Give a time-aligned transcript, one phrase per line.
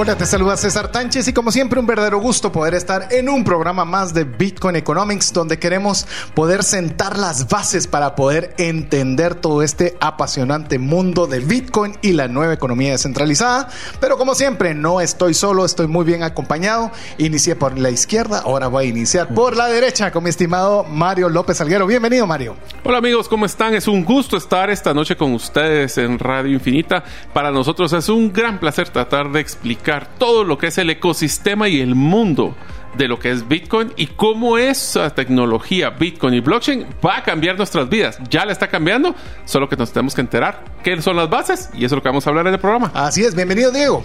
[0.00, 3.42] Hola, te saluda César Tánchez y como siempre un verdadero gusto poder estar en un
[3.42, 9.60] programa más de Bitcoin Economics donde queremos poder sentar las bases para poder entender todo
[9.60, 13.70] este apasionante mundo de Bitcoin y la nueva economía descentralizada.
[13.98, 16.92] Pero como siempre no estoy solo, estoy muy bien acompañado.
[17.18, 21.28] Inicié por la izquierda, ahora voy a iniciar por la derecha con mi estimado Mario
[21.28, 21.88] López Alguero.
[21.88, 22.54] Bienvenido Mario.
[22.84, 23.74] Hola amigos, ¿cómo están?
[23.74, 27.02] Es un gusto estar esta noche con ustedes en Radio Infinita.
[27.32, 29.87] Para nosotros es un gran placer tratar de explicar
[30.18, 32.54] todo lo que es el ecosistema y el mundo
[32.96, 37.56] de lo que es Bitcoin y cómo esa tecnología Bitcoin y blockchain va a cambiar
[37.56, 38.18] nuestras vidas.
[38.30, 41.84] Ya la está cambiando, solo que nos tenemos que enterar qué son las bases y
[41.84, 42.90] eso es lo que vamos a hablar en el programa.
[42.94, 44.04] Así es, bienvenido Diego.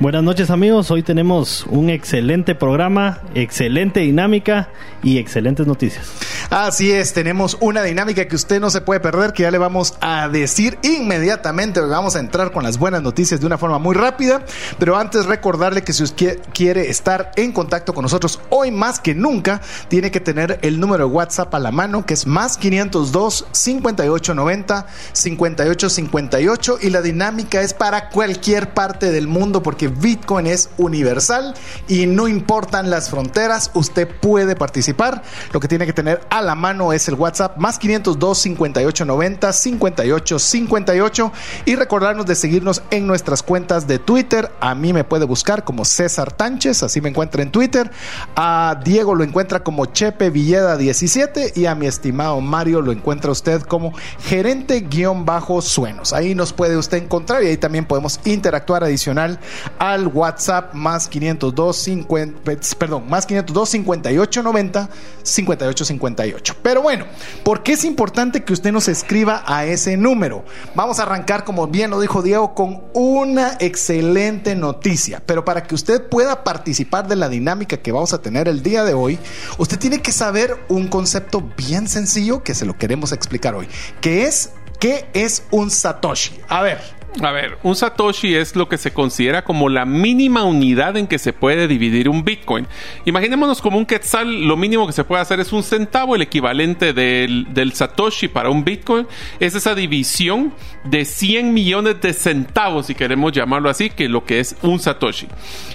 [0.00, 4.68] Buenas noches amigos, hoy tenemos un excelente programa, excelente dinámica
[5.02, 6.12] y excelentes noticias.
[6.50, 9.94] Así es, tenemos una dinámica que usted no se puede perder, que ya le vamos
[10.00, 11.80] a decir inmediatamente.
[11.80, 14.44] Vamos a entrar con las buenas noticias de una forma muy rápida,
[14.78, 19.14] pero antes recordarle que si usted quiere estar en contacto con nosotros hoy más que
[19.14, 23.46] nunca, tiene que tener el número de WhatsApp a la mano, que es más 502
[23.52, 31.54] 5890 5858 y la dinámica es para cualquier parte del mundo porque Bitcoin es universal
[31.88, 35.22] y no importan las fronteras, usted puede participar.
[35.52, 41.32] Lo que tiene que tener a la mano es el WhatsApp más 502 5890 5858
[41.66, 44.50] y recordarnos de seguirnos en nuestras cuentas de Twitter.
[44.60, 47.90] A mí me puede buscar como César Tánchez, así me encuentra en Twitter.
[48.36, 53.30] A Diego lo encuentra como Chepe Villeda 17 y a mi estimado Mario lo encuentra
[53.30, 56.12] usted como gerente guion bajo suenos.
[56.12, 59.38] Ahí nos puede usted encontrar y ahí también podemos interactuar adicional
[59.78, 64.88] al WhatsApp más 502 50, perdón, más 502 58 90
[65.22, 66.56] 58 58.
[66.62, 67.06] Pero bueno,
[67.42, 70.44] ¿por qué es importante que usted nos escriba a ese número?
[70.74, 75.22] Vamos a arrancar, como bien lo dijo Diego, con una excelente noticia.
[75.24, 78.94] Pero para que usted pueda participar de la dinámica que a tener el día de
[78.94, 79.18] hoy,
[79.58, 83.68] usted tiene que saber un concepto bien sencillo que se lo queremos explicar hoy,
[84.00, 86.40] que es ¿qué es un Satoshi?
[86.48, 86.80] A ver,
[87.22, 91.18] a ver, un Satoshi es lo que se considera como la mínima unidad en que
[91.18, 92.66] se puede dividir un Bitcoin.
[93.04, 96.92] Imaginémonos como un Quetzal, lo mínimo que se puede hacer es un centavo, el equivalente
[96.92, 99.06] del, Satoshi para un Bitcoin.
[99.38, 100.52] Es esa división
[100.84, 105.28] de 100 millones de centavos, si queremos llamarlo así, que lo que es un Satoshi.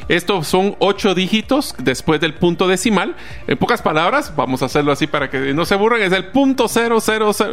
[0.07, 3.15] Estos son 8 dígitos después del punto decimal.
[3.47, 6.67] En pocas palabras, vamos a hacerlo así para que no se aburran, es el punto
[6.67, 6.99] 000,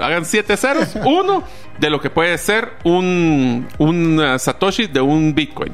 [0.02, 1.44] hagan 7 ceros, 1
[1.78, 5.72] de lo que puede ser un un uh, Satoshi de un Bitcoin.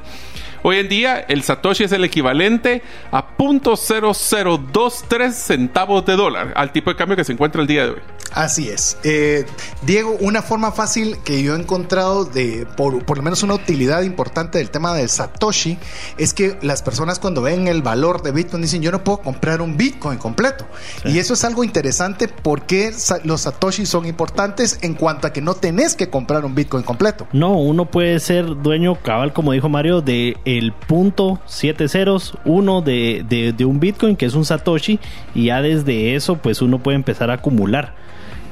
[0.65, 6.91] Hoy en día el Satoshi es el equivalente a .0023 centavos de dólar al tipo
[6.91, 8.01] de cambio que se encuentra el día de hoy.
[8.35, 8.97] Así es.
[9.05, 9.45] Eh,
[9.83, 14.03] Diego, una forma fácil que yo he encontrado de, por, por, lo menos una utilidad
[14.03, 15.79] importante del tema del Satoshi,
[16.19, 19.61] es que las personas cuando ven el valor de Bitcoin dicen, yo no puedo comprar
[19.61, 20.67] un Bitcoin completo.
[21.05, 22.93] Y eso es algo interesante porque
[23.25, 27.27] los Satoshi son importantes en cuanto a que no tenés que comprar un Bitcoin completo.
[27.33, 32.83] No, uno puede ser dueño cabal, como dijo Mario, de el punto 7 ceros, uno
[32.83, 34.99] de, de, de un Bitcoin, que es un Satoshi,
[35.35, 37.95] y ya desde eso, pues uno puede empezar a acumular.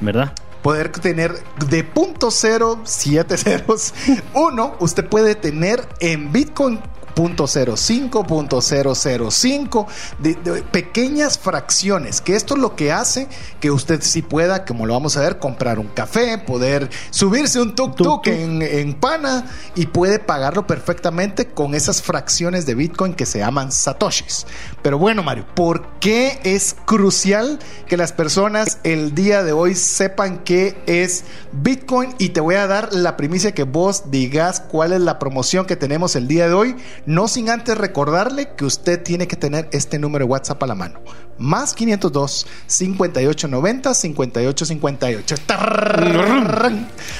[0.01, 0.33] ¿Verdad?
[0.61, 1.33] poder tener
[1.69, 3.93] de punto cero siete ceros
[4.33, 6.79] uno usted puede tener en Bitcoin
[7.15, 9.87] .05,
[10.19, 13.27] de, de, pequeñas fracciones, que esto es lo que hace
[13.59, 17.75] que usted sí pueda, como lo vamos a ver, comprar un café, poder subirse un
[17.75, 19.45] tuk-tuk en, en, Pana
[19.75, 24.45] y puede pagarlo perfectamente con esas fracciones de Bitcoin que se llaman satoshis.
[24.81, 30.43] Pero bueno, Mario, ¿por qué es crucial que las personas el día de hoy sepan
[30.43, 32.13] qué es Bitcoin?
[32.17, 35.75] Y te voy a dar la primicia que vos digas cuál es la promoción que
[35.75, 36.75] tenemos el día de hoy
[37.05, 40.75] no sin antes recordarle que usted tiene que tener este número de WhatsApp a la
[40.75, 40.99] mano.
[41.37, 45.35] Más 502 5890 5858.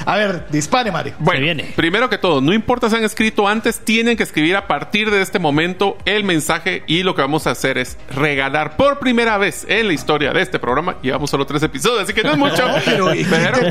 [0.05, 1.13] A ver, dispare, Mario.
[1.19, 1.73] Bueno, viene.
[1.75, 5.21] primero que todo, no importa si han escrito antes, tienen que escribir a partir de
[5.21, 9.65] este momento el mensaje y lo que vamos a hacer es regalar por primera vez
[9.67, 10.97] en la historia de este programa.
[11.01, 12.63] Llevamos solo tres episodios, así que no es mucho.
[12.85, 13.11] pero,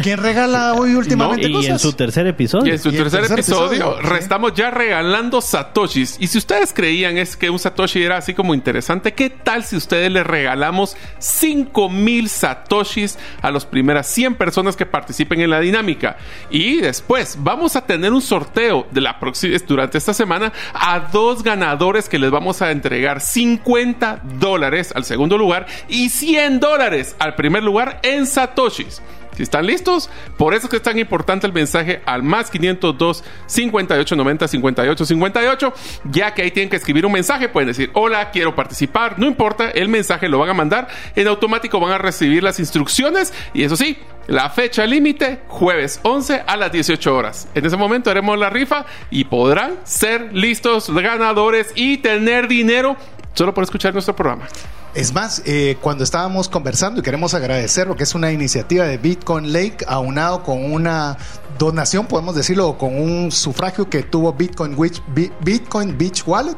[0.03, 2.67] ¿quién regala hoy últimamente y en su tercer episodio.
[2.67, 6.17] Y en su tercer, episodio, estamos ya regalando satoshis.
[6.19, 9.77] Y si ustedes creían es que un satoshi era así como interesante, ¿qué tal si
[9.77, 15.61] ustedes le regalamos 5 mil satoshis a las primeras 100 personas que participen en la
[15.61, 16.17] dinámica.
[16.51, 21.43] Y después vamos a tener un sorteo de la próxima, durante esta semana a dos
[21.43, 27.35] ganadores que les vamos a entregar 50 dólares al segundo lugar y 100 dólares al
[27.35, 29.03] primer lugar en satoshis.
[29.37, 33.25] Si están listos, por eso es que es tan importante el mensaje al más 502
[33.47, 35.73] 58 90 58 58,
[36.05, 39.71] ya que ahí tienen que escribir un mensaje, pueden decir, hola, quiero participar, no importa,
[39.71, 43.77] el mensaje lo van a mandar, en automático van a recibir las instrucciones y eso
[43.77, 43.97] sí,
[44.27, 47.49] la fecha límite, jueves 11 a las 18 horas.
[47.55, 52.97] En ese momento haremos la rifa y podrán ser listos ganadores y tener dinero
[53.35, 54.47] solo por escuchar nuestro programa.
[54.93, 58.99] Es más, eh, cuando estábamos conversando y queremos agradecer lo que es una iniciativa de
[58.99, 61.17] Bitcoin Lake aunado con una
[61.61, 65.03] donación, podemos decirlo, con un sufragio que tuvo Bitcoin, Beach,
[65.45, 66.57] Bitcoin Beach Wallet,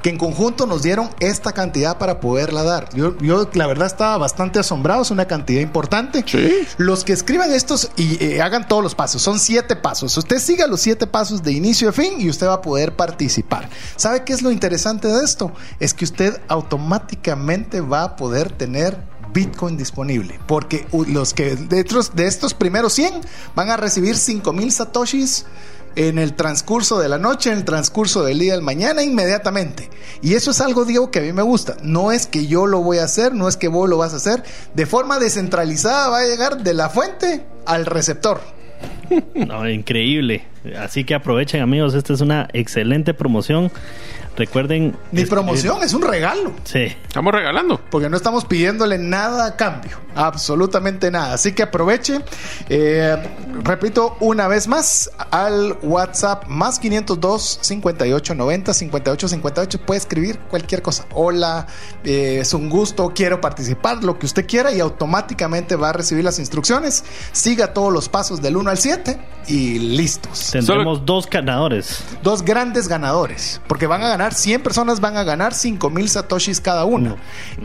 [0.00, 2.88] que en conjunto nos dieron esta cantidad para poderla dar.
[2.94, 6.24] Yo, yo la verdad estaba bastante asombrado, es una cantidad importante.
[6.26, 6.66] Sí.
[6.78, 10.16] Los que escriban estos y eh, hagan todos los pasos, son siete pasos.
[10.16, 13.68] Usted siga los siete pasos de inicio a fin y usted va a poder participar.
[13.96, 15.52] ¿Sabe qué es lo interesante de esto?
[15.80, 18.98] Es que usted automáticamente va a poder tener
[19.32, 20.38] Bitcoin disponible.
[20.46, 23.20] Porque los que de estos, de estos primeros 100
[23.54, 25.46] van a recibir 5000 satoshis
[25.96, 29.90] en el transcurso de la noche, en el transcurso del día del mañana, inmediatamente.
[30.22, 31.76] Y eso es algo, Diego, que a mí me gusta.
[31.82, 34.16] No es que yo lo voy a hacer, no es que vos lo vas a
[34.16, 34.42] hacer.
[34.74, 38.40] De forma descentralizada va a llegar de la fuente al receptor.
[39.34, 40.44] No, increíble.
[40.78, 43.70] Así que aprovechen amigos, esta es una excelente promoción.
[44.36, 44.96] Recuerden...
[45.12, 46.52] Mi promoción es un regalo.
[46.64, 46.92] Sí.
[47.06, 47.80] Estamos regalando.
[47.90, 49.96] Porque no estamos pidiéndole nada a cambio.
[50.16, 51.34] Absolutamente nada.
[51.34, 52.20] Así que aproveche.
[52.68, 53.16] Eh,
[53.62, 59.80] repito una vez más al WhatsApp más 502 58 90 58 58.
[59.82, 61.06] Puede escribir cualquier cosa.
[61.12, 61.68] Hola,
[62.02, 66.24] eh, es un gusto, quiero participar, lo que usted quiera y automáticamente va a recibir
[66.24, 67.04] las instrucciones.
[67.30, 70.50] Siga todos los pasos del 1 al 7 y listos.
[70.52, 71.06] Tendremos Solo...
[71.06, 72.04] dos ganadores.
[72.22, 73.60] Dos grandes ganadores.
[73.66, 77.16] Porque van a ganar 100 personas van a ganar 5 mil satoshis cada uno.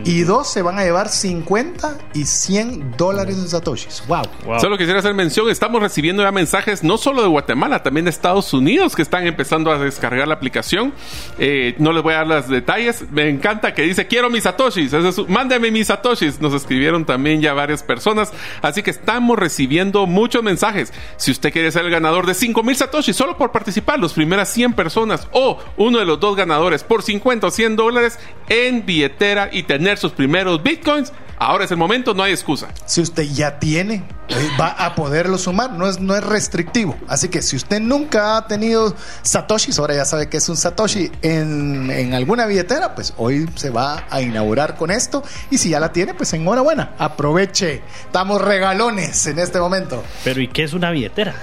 [0.04, 4.02] Y dos se van a llevar 50 y 100 dólares en satoshis.
[4.06, 4.22] Wow.
[4.44, 4.60] wow.
[4.60, 8.52] Solo quisiera hacer mención, estamos recibiendo ya mensajes no solo de Guatemala, también de Estados
[8.52, 10.92] Unidos que están empezando a descargar la aplicación.
[11.38, 13.04] Eh, no les voy a dar los detalles.
[13.10, 14.92] Me encanta que dice, quiero mis satoshis.
[14.92, 16.40] Es, mándeme mis satoshis.
[16.40, 18.32] Nos escribieron también ya varias personas.
[18.62, 20.92] Así que estamos recibiendo muchos mensajes.
[21.20, 24.48] Si usted quiere ser el ganador de 5 mil satoshis solo por participar, las primeras
[24.48, 28.18] 100 personas o uno de los dos ganadores por 50 o 100 dólares
[28.48, 32.68] en billetera y tener sus primeros bitcoins, ahora es el momento, no hay excusa.
[32.84, 36.96] Si usted ya tiene, eh, va a poderlo sumar, no es, no es restrictivo.
[37.08, 41.10] Así que si usted nunca ha tenido satoshis, ahora ya sabe que es un satoshi
[41.22, 45.24] en, en alguna billetera, pues hoy se va a inaugurar con esto.
[45.50, 47.82] Y si ya la tiene, pues enhorabuena, aproveche.
[48.04, 50.04] Estamos regalones en este momento.
[50.22, 51.34] Pero ¿y qué es una billetera?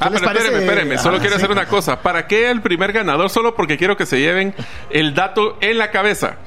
[0.00, 0.98] Ah, pero espérenme, espérenme.
[0.98, 1.42] Solo ah, quiero sí.
[1.42, 2.00] hacer una cosa.
[2.00, 3.28] ¿Para qué el primer ganador?
[3.28, 4.54] Solo porque quiero que se lleven
[4.90, 6.38] el dato en la cabeza.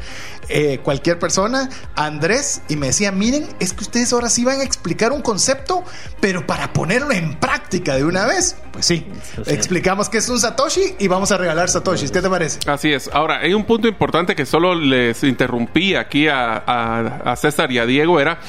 [0.49, 4.63] eh, cualquier persona, Andrés, y me decía, miren, es que ustedes ahora sí van a
[4.63, 5.83] explicar un concepto,
[6.19, 8.55] pero para ponerlo en práctica de una vez.
[8.71, 9.05] Pues sí,
[9.45, 12.11] explicamos que es un Satoshi y vamos a regalar Satoshis.
[12.11, 12.59] ¿Qué te parece?
[12.69, 13.09] Así es.
[13.13, 17.79] Ahora, hay un punto importante que solo les interrumpí aquí a, a, a César y
[17.79, 18.39] a Diego, era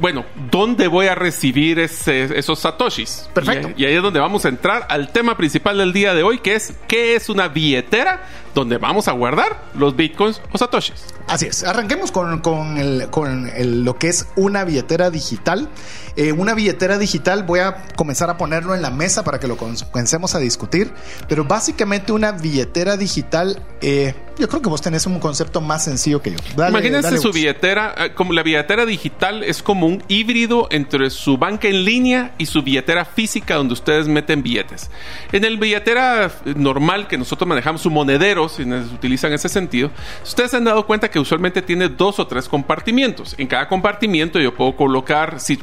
[0.00, 3.28] bueno, ¿dónde voy a recibir ese, esos satoshis?
[3.32, 3.70] Perfecto.
[3.76, 6.38] Y, y, ahí es donde vamos a entrar al tema principal del día de hoy,
[6.38, 11.06] que es ¿qué es una billetera donde vamos a guardar los bitcoins o satoshis?
[11.28, 11.64] Así es.
[11.64, 15.68] Arranquemos con, con, el, con el, lo que es una billetera digital.
[16.16, 19.56] Eh, una billetera digital, voy a comenzar a ponerlo en la mesa para que lo
[19.56, 20.92] comencemos a discutir.
[21.28, 26.22] Pero básicamente una billetera digital, eh, yo creo que vos tenés un concepto más sencillo
[26.22, 26.38] que yo.
[26.56, 31.10] Dale, Imagínense dale su billetera, eh, como la billetera digital es como un híbrido entre
[31.10, 34.90] su banca en línea y su billetera física donde ustedes meten billetes.
[35.32, 39.90] En el billetera normal que nosotros manejamos, su monedero, si utilizan ese sentido,
[40.22, 43.34] ustedes se han dado cuenta que usualmente tiene dos o tres compartimientos.
[43.36, 45.56] En cada compartimiento yo puedo colocar, si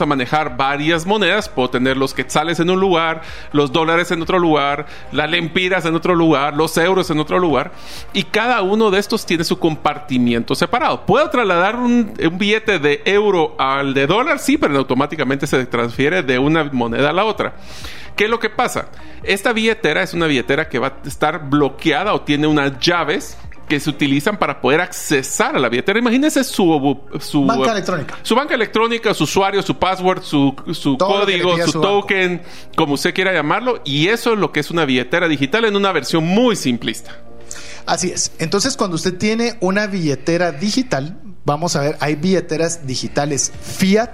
[0.00, 4.38] a manejar varias monedas, puedo tener los quetzales en un lugar, los dólares en otro
[4.38, 7.72] lugar, las lempiras en otro lugar, los euros en otro lugar,
[8.12, 11.06] y cada uno de estos tiene su compartimiento separado.
[11.06, 14.38] ¿Puedo trasladar un, un billete de euro al de dólar?
[14.38, 17.54] Sí, pero automáticamente se transfiere de una moneda a la otra.
[18.16, 18.88] ¿Qué es lo que pasa?
[19.22, 23.78] Esta billetera es una billetera que va a estar bloqueada o tiene unas llaves que
[23.78, 25.98] se utilizan para poder accesar a la billetera.
[25.98, 28.18] Imagínense su, su banca electrónica.
[28.22, 32.42] Su banca electrónica, su usuario, su password, su, su código, su, su token,
[32.74, 33.80] como usted quiera llamarlo.
[33.84, 37.16] Y eso es lo que es una billetera digital en una versión muy simplista.
[37.86, 38.32] Así es.
[38.38, 41.16] Entonces, cuando usted tiene una billetera digital,
[41.48, 44.10] vamos a ver, hay billeteras digitales fiat,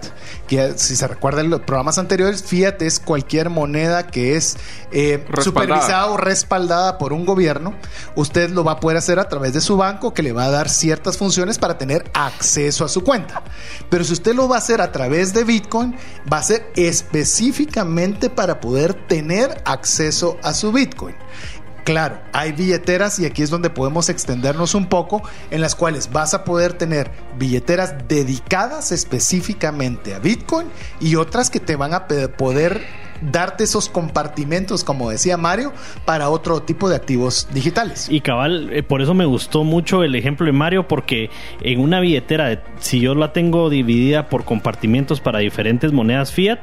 [0.47, 4.57] que si se recuerdan los programas anteriores, fiat es cualquier moneda que es
[4.93, 7.75] eh, supervisada o respaldada por un gobierno.
[8.14, 10.50] Usted lo va a poder hacer a través de su banco, que le va a
[10.50, 13.43] dar ciertas funciones para tener acceso a su cuenta.
[13.91, 15.97] Pero si usted lo va a hacer a través de Bitcoin,
[16.33, 21.17] va a ser específicamente para poder tener acceso a su Bitcoin.
[21.85, 26.33] Claro, hay billeteras y aquí es donde podemos extendernos un poco, en las cuales vas
[26.33, 30.67] a poder tener billeteras dedicadas específicamente a Bitcoin
[30.99, 32.81] y otras que te van a poder
[33.21, 35.75] darte esos compartimentos, como decía Mario,
[36.07, 38.09] para otro tipo de activos digitales.
[38.11, 41.29] Y cabal, eh, por eso me gustó mucho el ejemplo de Mario, porque
[41.61, 46.61] en una billetera, si yo la tengo dividida por compartimentos para diferentes monedas fiat,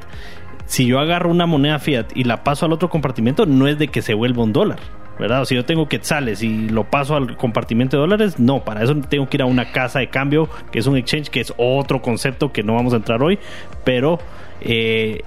[0.66, 3.86] si yo agarro una moneda fiat y la paso al otro compartimento, no es de
[3.86, 5.44] que se vuelva un dólar ¿verdad?
[5.44, 9.28] si yo tengo quetzales y lo paso al compartimento de dólares, no, para eso tengo
[9.28, 12.52] que ir a una casa de cambio, que es un exchange, que es otro concepto
[12.52, 13.38] que no vamos a entrar hoy,
[13.84, 14.18] pero
[14.60, 15.22] eh,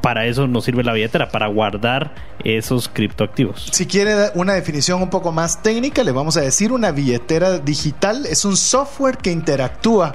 [0.00, 3.68] para eso nos sirve la billetera, para guardar esos criptoactivos.
[3.72, 8.26] Si quiere una definición un poco más técnica, le vamos a decir una billetera digital
[8.26, 10.14] es un software que interactúa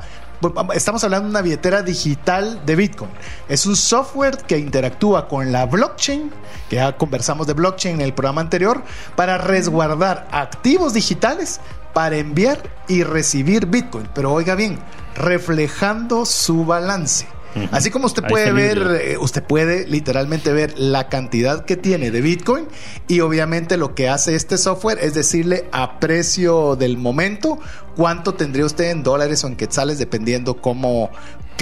[0.73, 3.11] estamos hablando de una billetera digital de Bitcoin.
[3.47, 6.31] Es un software que interactúa con la blockchain,
[6.69, 8.83] que ya conversamos de blockchain en el programa anterior,
[9.15, 11.59] para resguardar activos digitales
[11.93, 14.07] para enviar y recibir Bitcoin.
[14.13, 14.79] Pero oiga bien,
[15.15, 17.27] reflejando su balance.
[17.71, 22.21] Así como usted puede ver, eh, usted puede literalmente ver la cantidad que tiene de
[22.21, 22.67] Bitcoin
[23.07, 27.59] y obviamente lo que hace este software es decirle a precio del momento
[27.95, 31.09] cuánto tendría usted en dólares o en quetzales dependiendo cómo,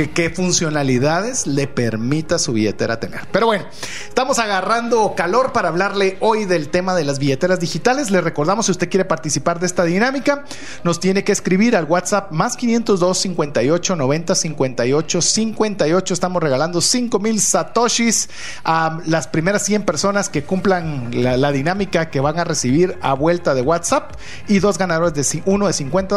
[0.05, 3.21] qué funcionalidades le permita su billetera tener.
[3.31, 3.65] Pero bueno,
[4.07, 8.11] estamos agarrando calor para hablarle hoy del tema de las billeteras digitales.
[8.11, 10.45] Le recordamos, si usted quiere participar de esta dinámica,
[10.83, 16.13] nos tiene que escribir al WhatsApp más 502 58 90 58 58.
[16.13, 18.29] Estamos regalando 5 mil satoshis
[18.63, 23.13] a las primeras 100 personas que cumplan la, la, dinámica que van a recibir a
[23.13, 24.11] vuelta de WhatsApp
[24.47, 26.16] y dos ganadores de uno de 50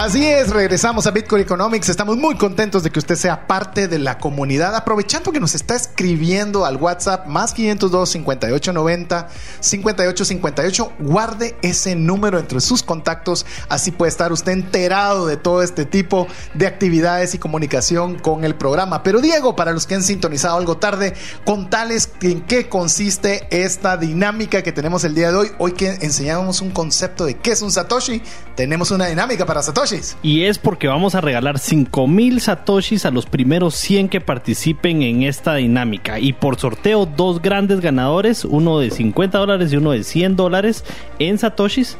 [0.00, 1.90] Así es, regresamos a Bitcoin Economics.
[1.90, 4.74] Estamos muy contentos de que usted sea parte de la comunidad.
[4.74, 9.28] Aprovechando que nos está escribiendo al WhatsApp más 502 5890
[9.60, 13.44] 5858, guarde ese número entre sus contactos.
[13.68, 18.54] Así puede estar usted enterado de todo este tipo de actividades y comunicación con el
[18.54, 19.02] programa.
[19.02, 21.12] Pero Diego, para los que han sintonizado algo tarde,
[21.44, 25.52] contales en qué consiste esta dinámica que tenemos el día de hoy.
[25.58, 28.22] Hoy que enseñamos un concepto de qué es un Satoshi,
[28.56, 29.89] tenemos una dinámica para Satoshi.
[30.22, 35.22] Y es porque vamos a regalar 5000 satoshis a los primeros 100 que participen en
[35.22, 36.18] esta dinámica.
[36.18, 40.84] Y por sorteo, dos grandes ganadores, uno de 50 dólares y uno de 100 dólares
[41.18, 41.96] en satoshis.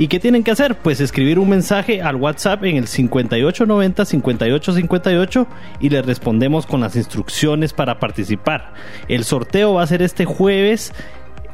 [0.00, 0.76] ¿Y qué tienen que hacer?
[0.76, 5.46] Pues escribir un mensaje al WhatsApp en el 5890 5858
[5.80, 8.74] y le respondemos con las instrucciones para participar.
[9.08, 10.92] El sorteo va a ser este jueves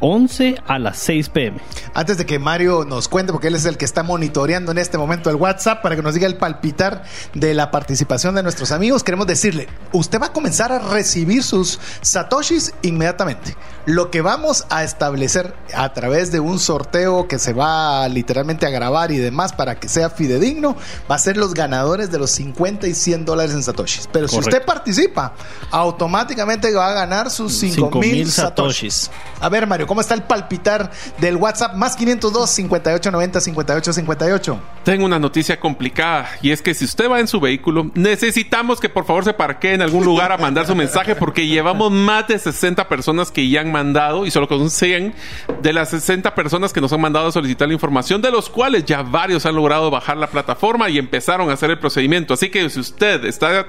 [0.07, 1.59] 11 a las 6 pm.
[1.95, 4.99] Antes de que Mario nos cuente, porque él es el que está monitoreando en este
[4.99, 9.03] momento el WhatsApp para que nos diga el palpitar de la participación de nuestros amigos,
[9.03, 13.57] queremos decirle, usted va a comenzar a recibir sus satoshis inmediatamente.
[13.87, 18.71] Lo que vamos a establecer a través de un sorteo que se va literalmente a
[18.71, 20.77] grabar y demás para que sea fidedigno,
[21.11, 24.07] va a ser los ganadores de los 50 y 100 dólares en satoshis.
[24.13, 25.33] Pero si usted participa,
[25.71, 29.11] automáticamente va a ganar sus 5 mil satoshis.
[29.41, 31.75] A ver, Mario, ¿cómo está el palpitar del WhatsApp?
[31.75, 34.61] Más 502 5890 5858.
[34.85, 38.89] Tengo una noticia complicada y es que si usted va en su vehículo, necesitamos que
[38.89, 42.39] por favor se parquee en algún lugar a mandar su mensaje porque llevamos más de
[42.39, 45.15] 60 personas que ya han mandado y solo con 100
[45.63, 48.85] de las 60 personas que nos han mandado a solicitar la información, de los cuales
[48.85, 52.35] ya varios han logrado bajar la plataforma y empezaron a hacer el procedimiento.
[52.35, 53.67] Así que si usted está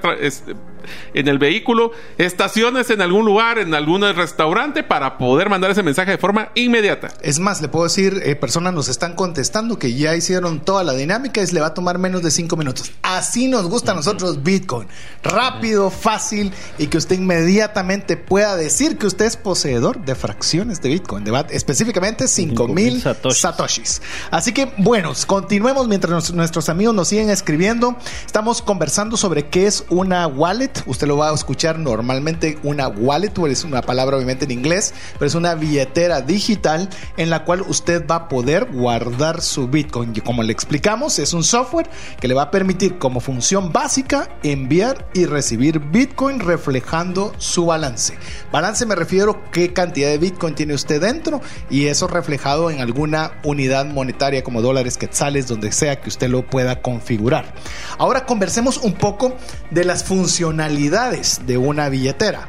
[1.14, 6.05] en el vehículo, estaciones en algún lugar, en algún restaurante para poder mandar ese mensaje
[6.12, 7.12] de forma inmediata.
[7.22, 10.92] Es más, le puedo decir, eh, personas nos están contestando que ya hicieron toda la
[10.92, 12.92] dinámica y le va a tomar menos de 5 minutos.
[13.02, 14.88] Así nos gusta a nosotros Bitcoin.
[15.22, 20.90] Rápido, fácil y que usted inmediatamente pueda decir que usted es poseedor de fracciones de
[20.90, 23.40] Bitcoin, de, específicamente 5000 satoshis.
[23.40, 24.02] satoshis.
[24.30, 27.96] Así que, bueno, continuemos mientras nuestros amigos nos siguen escribiendo.
[28.24, 30.72] Estamos conversando sobre qué es una wallet.
[30.86, 35.26] Usted lo va a escuchar normalmente una wallet, es una palabra obviamente en inglés, pero
[35.26, 40.12] es una billetera digital en la cual usted va a poder guardar su Bitcoin.
[40.14, 41.88] Y como le explicamos, es un software
[42.20, 48.18] que le va a permitir como función básica enviar y recibir Bitcoin reflejando su balance.
[48.52, 53.32] Balance me refiero qué cantidad de Bitcoin tiene usted dentro y eso reflejado en alguna
[53.42, 57.54] unidad monetaria como dólares, quetzales, donde sea que usted lo pueda configurar.
[57.98, 59.34] Ahora conversemos un poco
[59.70, 62.48] de las funcionalidades de una billetera.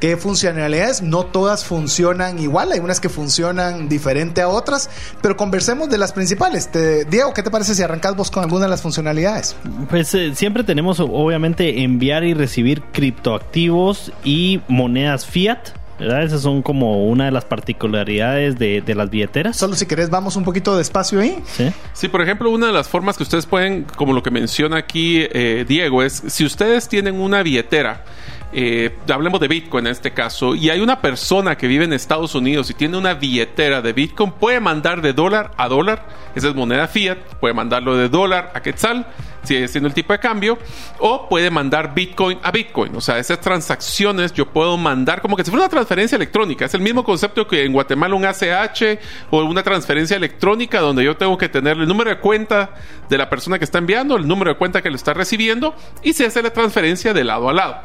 [0.00, 1.00] ¿Qué funcionalidades?
[1.00, 4.90] No todas funcionan igual, hay unas que funcionan diferente a otras,
[5.22, 6.68] pero conversemos de las principales.
[7.08, 9.56] Diego, ¿qué te parece si arrancas vos con alguna de las funcionalidades?
[9.88, 15.58] Pues eh, siempre tenemos obviamente enviar y recibir criptoactivos y monedas fiat.
[15.98, 16.24] ¿verdad?
[16.24, 19.56] Esas son como una de las particularidades de, las billeteras.
[19.56, 21.38] Solo si querés, vamos un poquito despacio ahí.
[21.46, 21.72] Sí.
[21.94, 25.26] Sí, por ejemplo, una de las formas que ustedes pueden, como lo que menciona aquí
[25.30, 28.04] eh, Diego, es si ustedes tienen una billetera
[28.52, 32.34] eh, hablemos de Bitcoin en este caso, y hay una persona que vive en Estados
[32.34, 36.54] Unidos y tiene una billetera de Bitcoin, puede mandar de dólar a dólar, esa es
[36.54, 39.06] moneda fiat, puede mandarlo de dólar a quetzal,
[39.42, 40.58] sigue siendo el tipo de cambio,
[40.98, 45.44] o puede mandar Bitcoin a Bitcoin, o sea, esas transacciones yo puedo mandar como que
[45.44, 48.98] si fuera una transferencia electrónica, es el mismo concepto que en Guatemala un ACH
[49.30, 52.70] o una transferencia electrónica donde yo tengo que tener el número de cuenta
[53.08, 56.12] de la persona que está enviando, el número de cuenta que lo está recibiendo y
[56.12, 57.76] se hace la transferencia de lado a lado.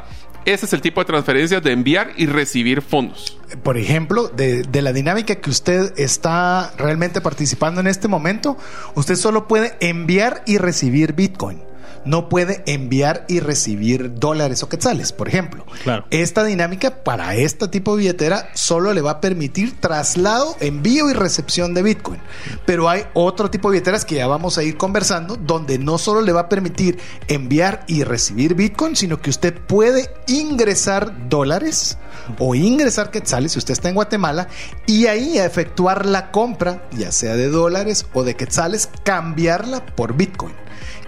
[0.44, 3.38] Ese es el tipo de transferencias de enviar y recibir fondos.
[3.62, 8.56] Por ejemplo, de, de, la dinámica que usted está realmente participando en este momento,
[8.94, 11.71] usted solo puede enviar y recibir Bitcoin
[12.04, 15.64] no puede enviar y recibir dólares o quetzales, por ejemplo.
[16.10, 21.12] Esta dinámica para este tipo de billetera solo le va a permitir traslado, envío y
[21.12, 22.20] recepción de Bitcoin.
[22.66, 26.22] Pero hay otro tipo de billeteras que ya vamos a ir conversando, donde no solo
[26.22, 31.98] le va a permitir enviar y recibir Bitcoin, sino que usted puede ingresar dólares
[32.38, 34.48] o ingresar quetzales si usted está en Guatemala
[34.86, 40.54] y ahí efectuar la compra, ya sea de dólares o de quetzales, cambiarla por Bitcoin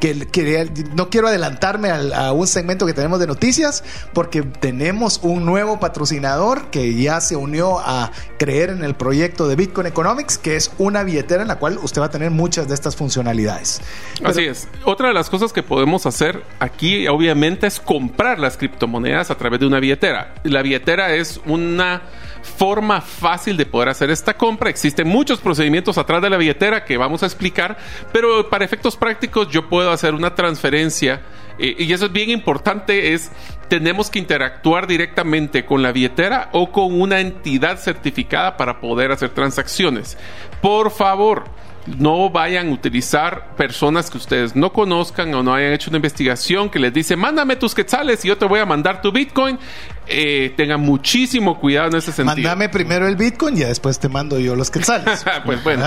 [0.01, 5.81] que, no quiero adelantarme a, un segmento que tenemos de noticias porque tenemos un nuevo
[5.81, 10.71] patrocinador que ya se unió a creer en el proyecto de Bitcoin Economics, que es
[10.79, 13.81] una billetera en la cual usted va a tener muchas de estas funcionalidades.
[14.25, 14.69] Así es.
[14.85, 19.61] Otra de las cosas que podemos hacer aquí, obviamente, es comprar las criptomonedas a través
[19.61, 20.35] de una billetera.
[20.45, 22.03] La billetera es una
[22.44, 24.70] forma fácil de poder hacer esta compra.
[24.70, 27.76] Existen muchos procedimientos atrás de la billetera que vamos a explicar,
[28.12, 31.22] pero para efectos prácticos yo puedo hacer una transferencia
[31.59, 33.30] eh, y eso es bien importante, es
[33.68, 39.30] tenemos que interactuar directamente con la billetera o con una entidad certificada para poder hacer
[39.30, 40.18] transacciones.
[40.61, 41.44] Por favor,
[41.87, 46.70] no vayan a utilizar personas que ustedes no conozcan o no hayan hecho una investigación
[46.70, 49.59] que les dice, mándame tus quetzales y yo te voy a mandar tu Bitcoin.
[50.07, 52.37] Eh, tengan muchísimo cuidado en ese sentido.
[52.37, 55.25] Mándame primero el Bitcoin y después te mando yo los quetzales.
[55.45, 55.85] pues bueno.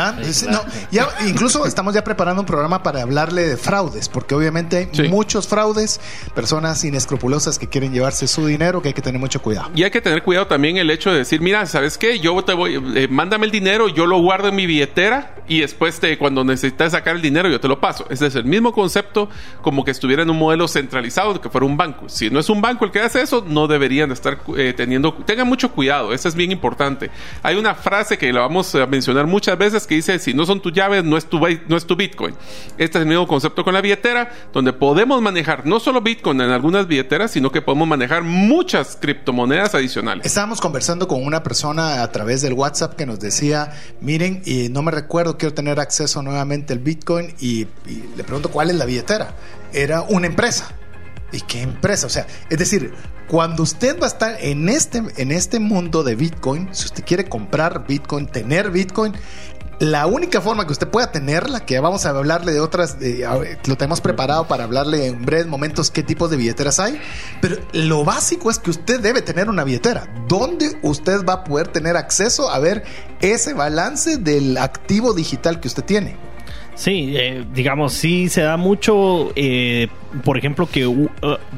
[0.92, 5.48] ya, incluso estamos ya preparando un programa para hablarle de fraudes, porque obviamente hay muchos
[5.48, 6.00] fraudes,
[6.34, 9.70] personas inescrupulosas que quieren llevarse su dinero, que hay que tener mucho cuidado.
[9.76, 12.20] Y hay que tener cuidado también el hecho de decir, mira, ¿sabes qué?
[12.20, 16.00] Yo te voy, eh, mándame el dinero, yo lo guardo en mi billetera y después
[16.00, 18.06] te, cuando necesitas sacar el dinero yo te lo paso.
[18.10, 19.30] Ese es el mismo concepto
[19.62, 22.10] como que estuviera en un modelo centralizado, que fuera un banco.
[22.10, 24.74] Si no es un banco el que hace eso, no deberían deberían de estar eh,
[24.76, 27.10] teniendo, tengan mucho cuidado, eso es bien importante.
[27.44, 30.62] Hay una frase que la vamos a mencionar muchas veces que dice, si no son
[30.62, 32.36] tus llaves, no es tu, no es tu Bitcoin.
[32.78, 36.52] Este es el mismo concepto con la billetera, donde podemos manejar no solo Bitcoin en
[36.52, 40.26] algunas billeteras, sino que podemos manejar muchas criptomonedas adicionales.
[40.26, 44.82] Estábamos conversando con una persona a través del WhatsApp que nos decía, miren, y no
[44.82, 48.86] me recuerdo, quiero tener acceso nuevamente al Bitcoin y, y le pregunto cuál es la
[48.86, 49.36] billetera.
[49.74, 50.74] Era una empresa.
[51.32, 52.08] ¿Y qué empresa?
[52.08, 52.94] O sea, es decir,
[53.28, 57.28] cuando usted va a estar en este, en este mundo de Bitcoin, si usted quiere
[57.28, 59.14] comprar Bitcoin, tener Bitcoin,
[59.80, 64.02] la única forma que usted pueda tenerla, que vamos a hablarle de otras, lo tenemos
[64.02, 67.00] preparado para hablarle en breves momentos qué tipos de billeteras hay,
[67.42, 71.68] pero lo básico es que usted debe tener una billetera, donde usted va a poder
[71.68, 72.84] tener acceso a ver
[73.22, 76.27] ese balance del activo digital que usted tiene.
[76.78, 79.88] Sí, eh, digamos, sí se da mucho, eh,
[80.24, 81.10] por ejemplo, que uh,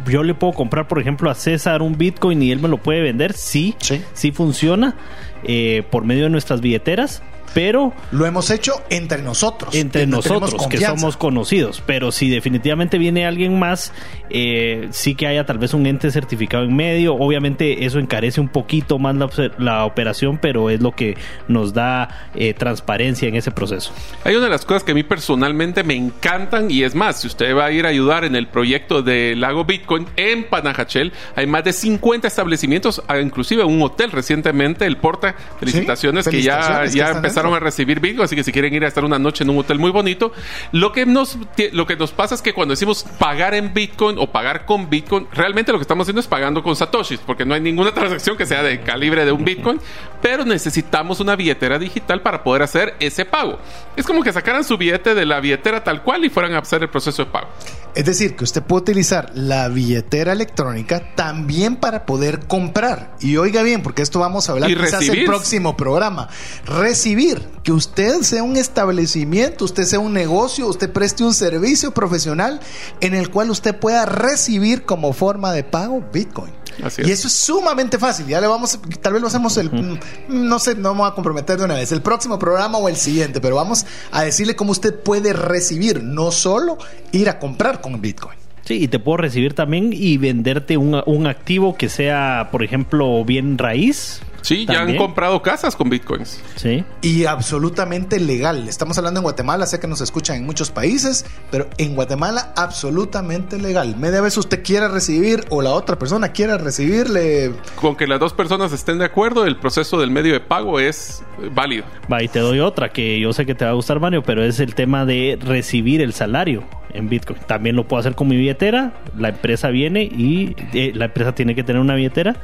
[0.09, 3.01] yo le puedo comprar, por ejemplo, a César un Bitcoin y él me lo puede
[3.01, 3.33] vender.
[3.33, 4.95] Sí, sí, sí funciona
[5.43, 7.21] eh, por medio de nuestras billeteras
[7.53, 9.73] pero lo hemos hecho entre nosotros.
[9.75, 11.81] Entre nosotros, que somos conocidos.
[11.85, 13.91] Pero si definitivamente viene alguien más,
[14.29, 17.15] eh, sí que haya tal vez un ente certificado en medio.
[17.15, 19.15] Obviamente eso encarece un poquito más
[19.57, 23.91] la, operación, pero es lo que nos da eh, transparencia en ese proceso.
[24.23, 27.27] Hay una de las cosas que a mí personalmente me encantan y es más, si
[27.27, 31.47] usted va a ir a ayudar en el proyecto de Lago Bitcoin en Panajachel, hay
[31.47, 37.11] más de 50 establecimientos, ah, inclusive un hotel recientemente, el Porta, felicitaciones, que ya, ya
[37.11, 39.59] empezaron a recibir Bitcoin, así que si quieren ir a estar una noche en un
[39.59, 40.31] hotel muy bonito,
[40.71, 41.37] lo que nos,
[41.71, 45.27] lo que nos pasa es que cuando decimos pagar en Bitcoin o pagar con Bitcoin,
[45.31, 48.45] realmente lo que estamos haciendo es pagando con Satoshis, porque no hay ninguna transacción que
[48.45, 49.79] sea de calibre de un Bitcoin,
[50.21, 53.59] pero necesitamos una billetera digital para poder hacer ese pago.
[53.95, 56.83] Es como que sacaran su billete de la billetera tal cual y fueran a hacer
[56.83, 57.47] el proceso de pago.
[57.95, 63.15] Es decir, que usted puede utilizar la billetera electrónica también para poder comprar.
[63.19, 66.29] Y oiga bien, porque esto vamos a hablar quizás en el próximo programa.
[66.65, 67.28] Recibir,
[67.63, 72.59] que usted sea un establecimiento, usted sea un negocio, usted preste un servicio profesional
[73.01, 76.51] en el cual usted pueda recibir como forma de pago Bitcoin.
[76.97, 78.27] Y eso es sumamente fácil.
[78.27, 81.57] Ya le vamos, tal vez lo hacemos el, no sé, no me voy a comprometer
[81.57, 84.97] de una vez, el próximo programa o el siguiente, pero vamos a decirle cómo usted
[84.97, 86.77] puede recibir, no solo
[87.11, 88.37] ir a comprar con Bitcoin.
[88.63, 93.25] Sí, y te puedo recibir también y venderte un, un activo que sea, por ejemplo,
[93.25, 96.41] bien raíz, Sí, ya han comprado casas con bitcoins.
[96.55, 96.83] Sí.
[97.01, 98.67] Y absolutamente legal.
[98.67, 103.57] Estamos hablando en Guatemala, sé que nos escuchan en muchos países, pero en Guatemala absolutamente
[103.57, 103.95] legal.
[103.97, 107.51] Media vez usted quiera recibir o la otra persona quiera recibirle.
[107.75, 111.23] Con que las dos personas estén de acuerdo, el proceso del medio de pago es
[111.51, 111.85] válido.
[112.11, 114.43] Va, y te doy otra que yo sé que te va a gustar, Mario, pero
[114.43, 117.39] es el tema de recibir el salario en Bitcoin.
[117.47, 118.93] También lo puedo hacer con mi billetera.
[119.17, 122.35] La empresa viene y eh, la empresa tiene que tener una billetera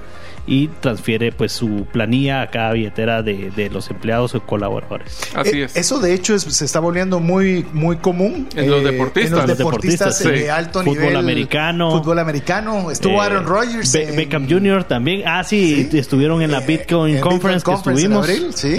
[0.47, 5.21] y transfiere pues su planilla a cada billetera de, los empleados o colaboradores.
[5.35, 5.75] Así eh, es.
[5.75, 9.31] Eso de hecho se está volviendo muy, muy común en los deportistas.
[9.31, 11.17] En los deportistas, de alto fútbol nivel.
[11.17, 11.91] americano.
[11.91, 12.91] Fútbol americano.
[12.91, 13.91] Estuvo eh, Aaron Rodgers.
[13.93, 14.83] Beckham Jr.
[14.83, 15.23] también.
[15.25, 18.27] Ah, sí, estuvieron en la Bitcoin Conference, que estuvimos.
[18.55, 18.77] sí.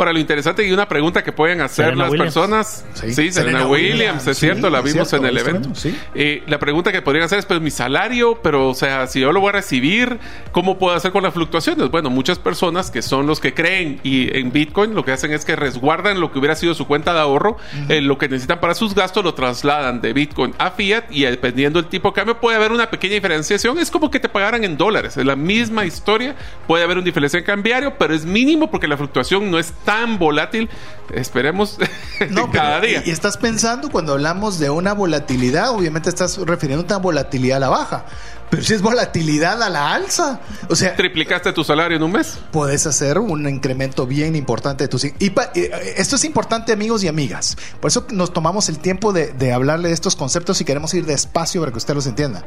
[0.00, 2.86] Ahora, lo interesante y una pregunta que pueden hacer las personas.
[2.94, 5.70] Sí, Serena, Williams, es cierto, la vimos en el evento.
[6.14, 9.30] Eh, la pregunta que podrían hacer es, pues mi salario, pero o sea, si yo
[9.30, 10.18] lo voy a recibir,
[10.52, 11.90] ¿cómo puedo hacer con las fluctuaciones?
[11.90, 15.44] Bueno, muchas personas que son los que creen y en Bitcoin lo que hacen es
[15.44, 17.56] que resguardan lo que hubiera sido su cuenta de ahorro,
[17.88, 21.80] eh, lo que necesitan para sus gastos lo trasladan de Bitcoin a Fiat y dependiendo
[21.80, 23.78] del tipo de cambio puede haber una pequeña diferenciación.
[23.78, 25.16] Es como que te pagaran en dólares.
[25.16, 26.34] Es la misma historia.
[26.66, 30.68] Puede haber un diferencial cambiario, pero es mínimo porque la fluctuación no es tan volátil.
[31.12, 31.78] Esperemos
[32.52, 33.02] cada día.
[33.04, 37.60] Y, estás pensando cuando hablamos de una volatilidad, obviamente estás refiriendo a una volatilidad a
[37.60, 38.04] la baja.
[38.50, 40.96] Pero si es volatilidad a la alza, o sea...
[40.96, 42.38] ¿Triplicaste tu salario en un mes?
[42.50, 45.04] Puedes hacer un incremento bien importante de tus...
[45.04, 45.12] Y
[45.54, 47.56] eh, esto es importante, amigos y amigas.
[47.80, 51.06] Por eso nos tomamos el tiempo de, de, hablarle de estos conceptos y queremos ir
[51.06, 52.44] despacio para que usted los entienda.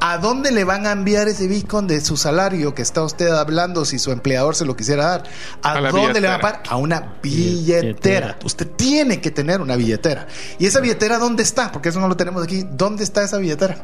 [0.00, 3.86] ¿A dónde le van a enviar ese Bitcoin de su salario que está usted hablando
[3.86, 5.24] si su empleador se lo quisiera dar?
[5.62, 6.62] ¿A, dónde le va a pagar?
[6.68, 8.38] A una billetera.
[8.44, 10.26] Usted tiene que tener una billetera.
[10.58, 11.72] ¿Y esa billetera dónde está?
[11.72, 12.66] Porque eso no lo tenemos aquí.
[12.70, 13.76] ¿Dónde está esa billetera?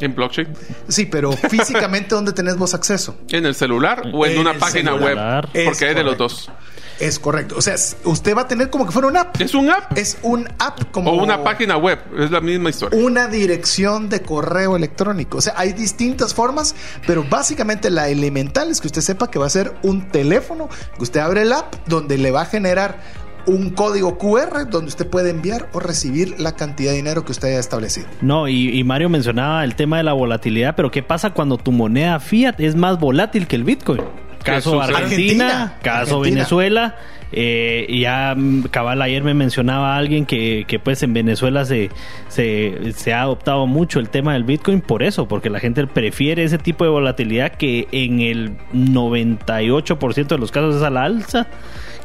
[0.00, 0.48] ¿En blockchain?
[0.88, 3.16] Sí, pero físicamente, ¿dónde tenés vos acceso?
[3.30, 5.18] ¿En el celular o en, una página web?
[5.64, 6.50] Porque hay de los dos.
[6.98, 7.56] Es correcto.
[7.58, 9.40] O sea, usted va a tener como que fuera una app.
[9.40, 9.96] Es un app.
[9.98, 11.10] Es un app como.
[11.10, 11.98] O una página web.
[12.18, 12.98] Es la misma historia.
[12.98, 15.38] Una dirección de correo electrónico.
[15.38, 16.74] O sea, hay distintas formas,
[17.06, 21.02] pero básicamente la elemental es que usted sepa que va a ser un teléfono, que
[21.02, 22.98] usted abre el app donde le va a generar
[23.46, 27.48] un código QR donde usted puede enviar o recibir la cantidad de dinero que usted
[27.48, 28.06] haya establecido.
[28.20, 31.72] No, y, y Mario mencionaba el tema de la volatilidad, pero ¿qué pasa cuando tu
[31.72, 34.02] moneda fiat es más volátil que el Bitcoin?
[34.42, 34.80] Caso?
[34.80, 36.22] Argentina, Argentina, caso Argentina.
[36.22, 36.96] Venezuela.
[37.32, 41.90] eh, ya mm, cabal ayer me mencionaba alguien que, que pues en Venezuela se,
[42.28, 46.44] se, se ha adoptado mucho el tema del Bitcoin por eso, porque la gente prefiere
[46.44, 51.48] ese tipo de volatilidad que en el 98% de los casos es a la alza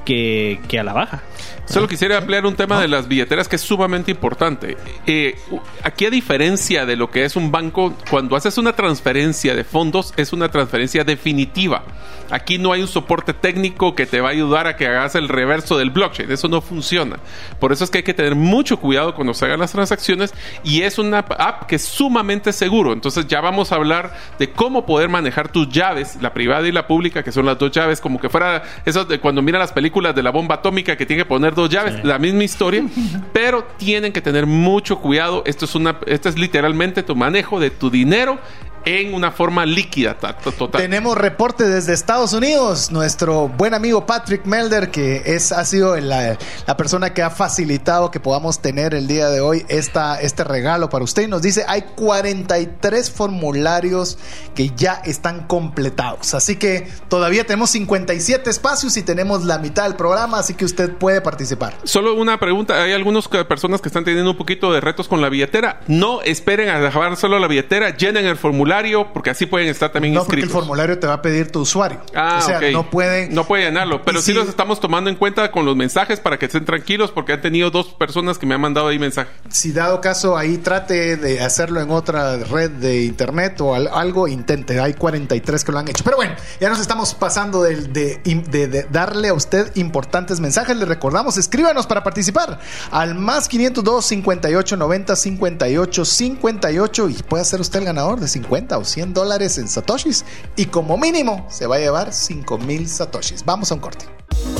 [0.06, 1.22] que, que a la baja.
[1.66, 4.76] Solo quisiera ampliar un tema de las billeteras que es sumamente importante.
[5.08, 5.36] Eh,
[5.84, 10.14] aquí a diferencia de lo que es un banco, cuando haces una transferencia de fondos
[10.18, 11.84] es una transferencia definitiva.
[12.30, 15.30] Aquí no hay un soporte técnico que te va a ayudar a que hagas el
[15.30, 16.32] reverso del blockchain.
[16.32, 17.20] Eso no funciona.
[17.60, 20.34] Por eso es que hay que tener mucho cuidado cuando se hagan las transacciones
[20.64, 22.92] y es una app que es sumamente seguro.
[22.92, 26.88] Entonces ya vamos a hablar de cómo poder manejar tus llaves, la privada y la
[26.88, 29.91] pública, que son las dos llaves, como que fuera eso de cuando mira las películas
[29.92, 32.84] de la bomba atómica que tiene que poner dos llaves, la misma historia,
[33.34, 35.44] pero tienen que tener mucho cuidado.
[35.46, 38.40] Esto es una, esto es literalmente tu manejo de tu dinero
[38.86, 40.82] en una forma líquida ta- ta- total.
[40.82, 42.92] Tenemos reporte desde Estados Unidos.
[42.92, 48.10] Nuestro buen amigo Patrick Melder, que es, ha sido la, la persona que ha facilitado
[48.12, 51.24] que podamos tener el día de hoy esta, este regalo para usted.
[51.24, 54.18] Y nos dice, hay 43 formularios
[54.56, 56.34] que ya están completados.
[56.34, 60.92] Así que todavía tenemos 57 espacios y tenemos la mitad del programa, así que usted
[60.94, 61.76] puede participar.
[61.84, 65.30] Solo una pregunta, hay algunas personas que están teniendo un poquito de retos con la
[65.30, 65.82] billetera.
[65.88, 68.71] No esperen a dejar solo la billetera, llenen el formulario
[69.14, 70.60] porque así pueden estar también No, porque el inscritos.
[70.62, 72.00] formulario te va a pedir tu usuario.
[72.16, 73.34] Ah, o sea, no pueden...
[73.34, 76.46] No puede llenarlo, pero sí los estamos tomando en cuenta con los mensajes para que
[76.46, 79.30] estén tranquilos porque han tenido dos personas que me han mandado ahí mensaje.
[79.50, 84.28] si dado caso ahí trate de hacerlo en otra red de internet o al- algo,
[84.28, 84.80] intente.
[84.80, 86.04] Hay 43 que lo han hecho.
[86.04, 90.76] Pero bueno, ya nos estamos pasando de, de- de darle a usted importantes mensajes.
[90.78, 92.60] Le recordamos, escríbanos para participar
[92.92, 98.61] al más 502 58 90 58 58 y puede ser usted el ganador de 50
[98.78, 100.26] o 100 dólares en Satoshis.
[100.56, 103.44] Y como mínimo se va a llevar 5 mil Satoshis.
[103.46, 104.06] Vamos a un corte.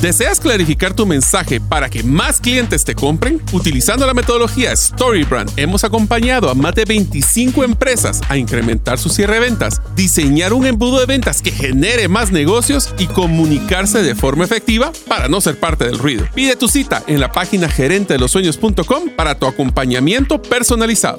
[0.00, 3.40] ¿Deseas clarificar tu mensaje para que más clientes te compren?
[3.52, 9.34] Utilizando la metodología StoryBrand, hemos acompañado a más de 25 empresas a incrementar su cierre
[9.34, 14.44] de ventas, diseñar un embudo de ventas que genere más negocios y comunicarse de forma
[14.44, 16.26] efectiva para no ser parte del ruido.
[16.34, 21.18] Pide tu cita en la página gerentedelosueños.com para tu acompañamiento personalizado.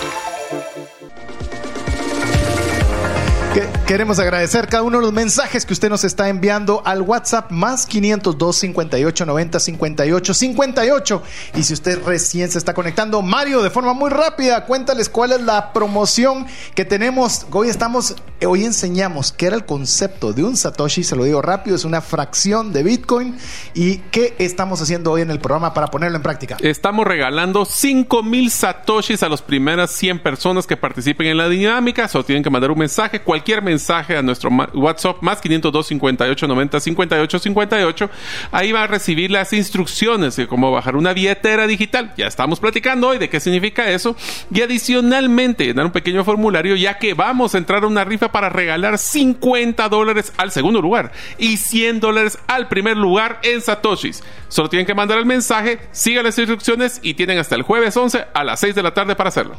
[3.87, 7.85] Queremos agradecer cada uno de los mensajes que usted nos está enviando al WhatsApp más
[7.85, 11.23] 502 58 90 58 58.
[11.55, 15.41] Y si usted recién se está conectando, Mario, de forma muy rápida, cuéntales cuál es
[15.41, 17.45] la promoción que tenemos.
[17.51, 18.15] Hoy estamos,
[18.47, 21.99] hoy enseñamos qué era el concepto de un Satoshi, se lo digo rápido, es una
[21.99, 23.35] fracción de Bitcoin.
[23.73, 26.55] ¿Y qué estamos haciendo hoy en el programa para ponerlo en práctica?
[26.61, 32.07] Estamos regalando 5000 satoshis a las primeras 100 personas que participen en la dinámica.
[32.07, 36.79] Solo tienen que mandar un mensaje, cualquier mensaje a nuestro WhatsApp más 502 58 90
[36.79, 38.09] 58 58.
[38.51, 42.13] Ahí va a recibir las instrucciones de cómo bajar una billetera digital.
[42.17, 44.15] Ya estamos platicando hoy de qué significa eso.
[44.53, 48.49] Y adicionalmente, llenar un pequeño formulario ya que vamos a entrar a una rifa para
[48.49, 54.23] regalar 50 dólares al segundo lugar y 100 dólares al primer lugar en Satoshis.
[54.47, 58.25] Solo tienen que mandar el mensaje, sigan las instrucciones y tienen hasta el jueves 11
[58.33, 59.55] a las 6 de la tarde para hacerlo.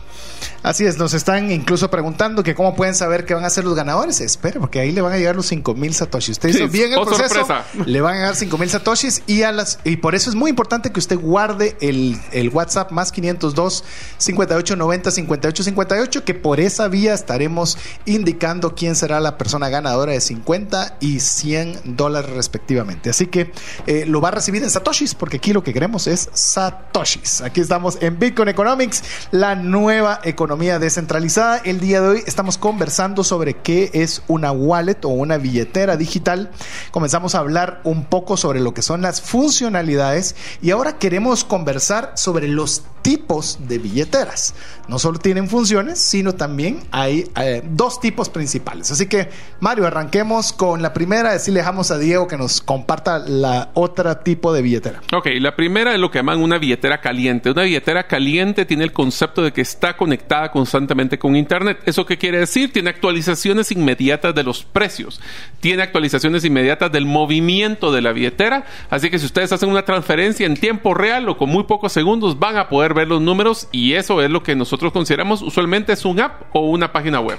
[0.62, 3.74] Así es, nos están incluso preguntando que cómo pueden saber que van a ser los
[3.74, 4.01] ganadores.
[4.10, 6.32] Espere, porque ahí le van a llegar los 5 mil satoshis.
[6.32, 7.34] Usted hizo Sí, bien el oh, proceso.
[7.34, 7.64] sorpresa.
[7.86, 10.50] Le van a llegar 5 mil satoshis y a las y por eso es muy
[10.50, 13.84] importante que usted guarde el, el WhatsApp más 502
[14.18, 20.12] 58 90 58 58 que por esa vía estaremos indicando quién será la persona ganadora
[20.12, 23.10] de 50 y 100 dólares respectivamente.
[23.10, 23.52] Así que
[23.86, 27.40] eh, lo va a recibir en satoshis porque aquí lo que queremos es satoshis.
[27.42, 31.58] Aquí estamos en Bitcoin Economics, la nueva economía descentralizada.
[31.58, 36.50] El día de hoy estamos conversando sobre qué es una wallet o una billetera digital.
[36.90, 42.12] Comenzamos a hablar un poco sobre lo que son las funcionalidades y ahora queremos conversar
[42.16, 44.54] sobre los tipos de billeteras.
[44.88, 48.90] No solo tienen funciones, sino también hay eh, dos tipos principales.
[48.90, 49.28] Así que,
[49.60, 51.32] Mario, arranquemos con la primera.
[51.32, 55.00] Así le dejamos a Diego que nos comparta la otra tipo de billetera.
[55.12, 57.50] Ok, la primera es lo que llaman una billetera caliente.
[57.50, 61.80] Una billetera caliente tiene el concepto de que está conectada constantemente con Internet.
[61.86, 62.72] ¿Eso qué quiere decir?
[62.72, 65.20] Tiene actualizaciones inmediatas de los precios.
[65.60, 68.64] Tiene actualizaciones inmediatas del movimiento de la billetera.
[68.90, 72.38] Así que si ustedes hacen una transferencia en tiempo real o con muy pocos segundos,
[72.38, 76.04] van a poder ver los números y eso es lo que nosotros consideramos usualmente es
[76.04, 77.38] un app o una página web.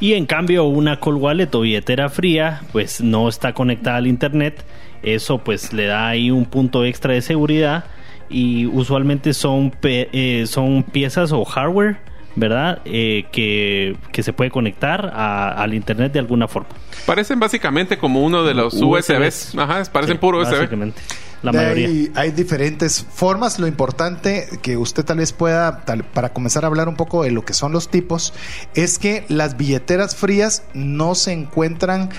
[0.00, 4.64] Y en cambio una call wallet o billetera fría pues no está conectada al internet.
[5.02, 7.84] Eso pues le da ahí un punto extra de seguridad
[8.28, 11.98] y usualmente son, eh, son piezas o hardware
[12.36, 12.80] ¿verdad?
[12.84, 16.68] Eh, que, se puede conectar al internet de alguna forma.
[17.06, 19.56] Parecen básicamente como uno de los USBs.
[19.56, 20.52] Ajá, parecen puro USB.
[20.52, 21.00] Básicamente
[21.44, 22.10] la mayoría.
[22.14, 23.58] Hay, diferentes formas.
[23.58, 27.44] Lo importante que usted tal vez pueda, para comenzar a hablar un poco de lo
[27.44, 28.32] que son los tipos,
[28.74, 32.10] es que las billeteras frías no se encuentran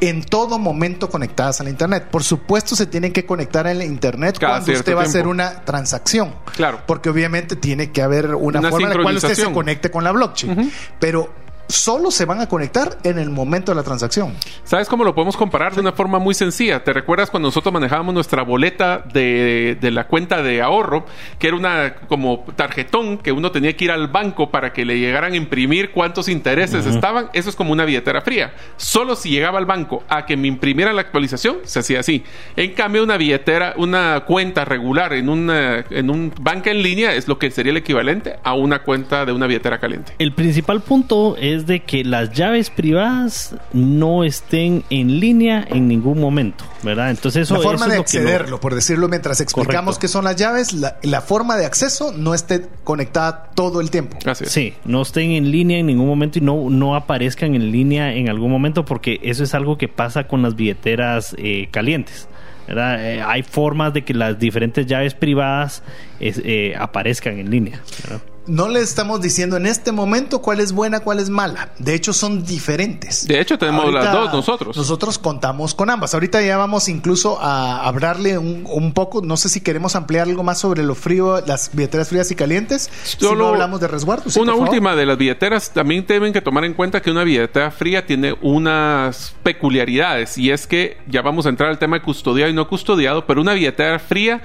[0.00, 2.08] en todo momento conectadas al internet.
[2.10, 6.34] Por supuesto, se tienen que conectar al internet cuando usted va a hacer una transacción.
[6.56, 6.80] Claro.
[6.86, 10.12] Porque obviamente tiene que haber una, forma en la cual usted se conecte con la
[10.12, 10.72] blockchain.
[10.98, 11.32] Pero
[11.70, 14.34] solo se van a conectar en el momento de la transacción.
[14.64, 16.82] ¿Sabes cómo lo podemos comparar de una forma muy sencilla?
[16.84, 21.06] ¿Te recuerdas cuando nosotros manejábamos nuestra boleta de, la cuenta de ahorro,
[21.38, 24.98] que era una como tarjetón que uno tenía que ir al banco para que le
[24.98, 27.30] llegaran a imprimir cuántos intereses estaban?
[27.32, 28.54] Eso es como una billetera fría.
[28.76, 32.24] Solo si llegaba al banco a que me imprimieran la actualización, se hacía así.
[32.56, 37.28] En cambio, una billetera, una cuenta regular en, una, en un banco en línea es
[37.28, 40.14] lo que sería el equivalente a una cuenta de una billetera caliente.
[40.18, 46.20] El principal punto es de que las llaves privadas no estén en línea en ningún
[46.20, 47.10] momento, ¿verdad?
[47.10, 51.20] Entonces eso, la forma de accederlo, por decirlo mientras explicamos qué son las llaves, la,
[51.20, 54.18] forma de acceso no esté conectada todo el tiempo.
[54.44, 58.28] Sí, no estén en línea en ningún momento y no, no aparezcan en línea en
[58.28, 62.28] algún momento porque eso es algo que pasa con las billeteras eh, calientes.
[62.68, 65.82] Eh, hay formas de que las diferentes llaves privadas
[66.20, 67.80] eh, aparezcan en línea.
[68.02, 68.22] ¿verdad?
[68.46, 71.72] No le estamos diciendo en este momento cuál es buena, cuál es mala.
[71.78, 73.26] De hecho, son diferentes.
[73.26, 74.76] De hecho, tenemos las dos nosotros.
[74.76, 76.14] Nosotros contamos con ambas.
[76.14, 80.58] Ahorita ya vamos incluso a hablarle un, poco, no sé si queremos ampliar algo más
[80.58, 82.90] sobre lo frío, las billeteras frías y calientes.
[83.04, 84.24] Solo si hablamos de resguardo.
[84.40, 88.06] una última de las billeteras, también deben que tomar en cuenta que una billetera fría
[88.06, 92.54] tiene unas peculiaridades y es que ya vamos a entrar al tema de custodiado y
[92.54, 94.42] no custodiado, pero una billetera fría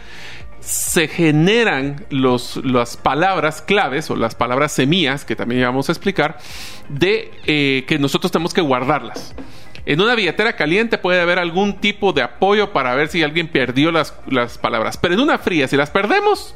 [0.66, 6.40] se generan los, las palabras claves o las palabras semillas, que también vamos a explicar,
[6.90, 9.36] de eh, que nosotros tenemos que guardarlas.
[9.86, 13.92] En una billetera caliente puede haber algún tipo de apoyo para ver si alguien perdió
[13.92, 16.56] las, las palabras, pero en una fría, si las perdemos,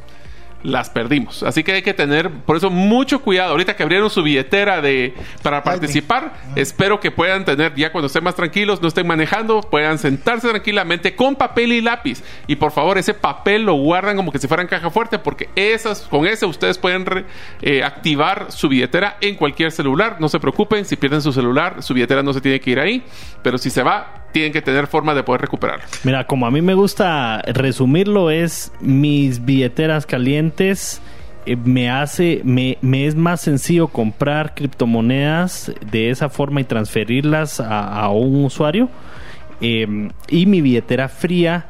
[0.63, 1.43] las perdimos.
[1.43, 3.51] Así que hay que tener, por eso, mucho cuidado.
[3.51, 8.23] Ahorita que abrieron su billetera de para participar, espero que puedan tener, ya cuando estén
[8.23, 12.23] más tranquilos, no estén manejando, puedan sentarse tranquilamente con papel y lápiz.
[12.47, 16.01] Y por favor, ese papel lo guardan como que si fueran caja fuerte, porque esas,
[16.01, 17.25] con ese ustedes pueden
[17.61, 20.17] eh, activar su billetera en cualquier celular.
[20.19, 23.03] No se preocupen, si pierden su celular, su billetera no se tiene que ir ahí.
[23.41, 25.85] Pero si se va, tienen que tener forma de poder recuperarlo.
[26.03, 31.01] Mira, como a mí me gusta resumirlo, es mis billeteras calientes.
[31.45, 38.09] Eh, me hace, me, es más sencillo comprar criptomonedas de esa forma y transferirlas a,
[38.09, 38.89] un usuario.
[39.61, 41.65] Eh, y mi billetera fría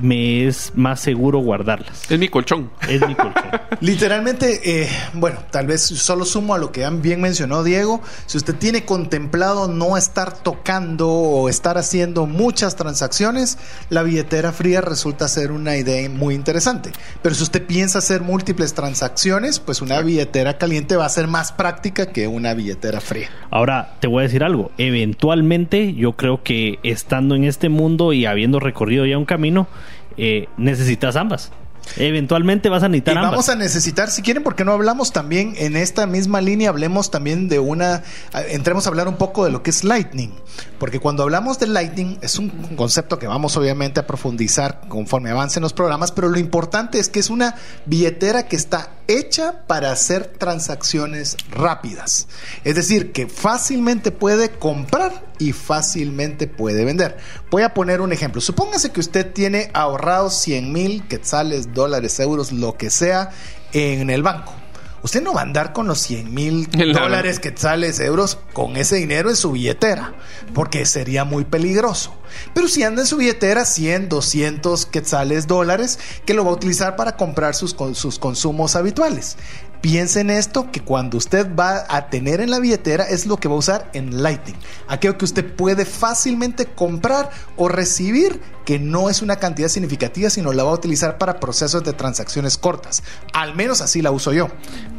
[0.00, 2.10] me es más seguro guardarlas.
[2.10, 2.70] Es mi colchón.
[2.88, 3.44] Es mi colchón.
[3.80, 8.02] Literalmente, eh, bueno, tal vez solo sumo a lo que bien mencionó Diego.
[8.26, 13.58] Si usted tiene contemplado no estar tocando o estar haciendo muchas transacciones,
[13.90, 16.90] la billetera fría resulta ser una idea muy interesante.
[17.22, 21.52] Pero si usted piensa hacer múltiples transacciones, pues una billetera caliente va a ser más
[21.52, 23.30] práctica que una billetera fría.
[23.50, 24.70] Ahora, te voy a decir algo.
[24.78, 29.68] Eventualmente, yo creo que estando en este mundo y habiendo recorrido ya un camino,
[30.16, 31.50] eh, necesitas ambas.
[31.96, 35.76] Eventualmente vas a necesitar y Vamos a necesitar, si quieren, porque no hablamos también en
[35.76, 38.02] esta misma línea, hablemos también de una,
[38.48, 40.32] entremos a hablar un poco de lo que es Lightning,
[40.78, 45.62] porque cuando hablamos de Lightning es un concepto que vamos obviamente a profundizar conforme avancen
[45.62, 47.54] los programas, pero lo importante es que es una
[47.86, 52.28] billetera que está hecha para hacer transacciones rápidas,
[52.64, 57.16] es decir, que fácilmente puede comprar y fácilmente puede vender.
[57.50, 58.40] Voy a poner un ejemplo.
[58.40, 63.30] Supóngase que usted tiene ahorrados 100 mil quetzales, dólares, euros, lo que sea,
[63.72, 64.54] en el banco.
[65.02, 69.30] usted no va a andar con los 100 mil dólares, quetzales, euros, con ese dinero
[69.30, 70.14] en su billetera,
[70.54, 72.16] porque sería muy peligroso.
[72.54, 76.96] Pero si anda en su billetera 100, 200 quetzales, dólares, que lo va a utilizar
[76.96, 79.36] para comprar sus, sus consumos habituales.
[79.80, 83.48] Piense en esto, que cuando usted va a tener en la billetera es lo que
[83.48, 84.56] va a usar en Lightning.
[84.88, 90.52] Aquello que usted puede fácilmente comprar o recibir, que no es una cantidad significativa, sino
[90.52, 93.04] la va a utilizar para procesos de transacciones cortas.
[93.32, 94.48] Al menos así la uso yo.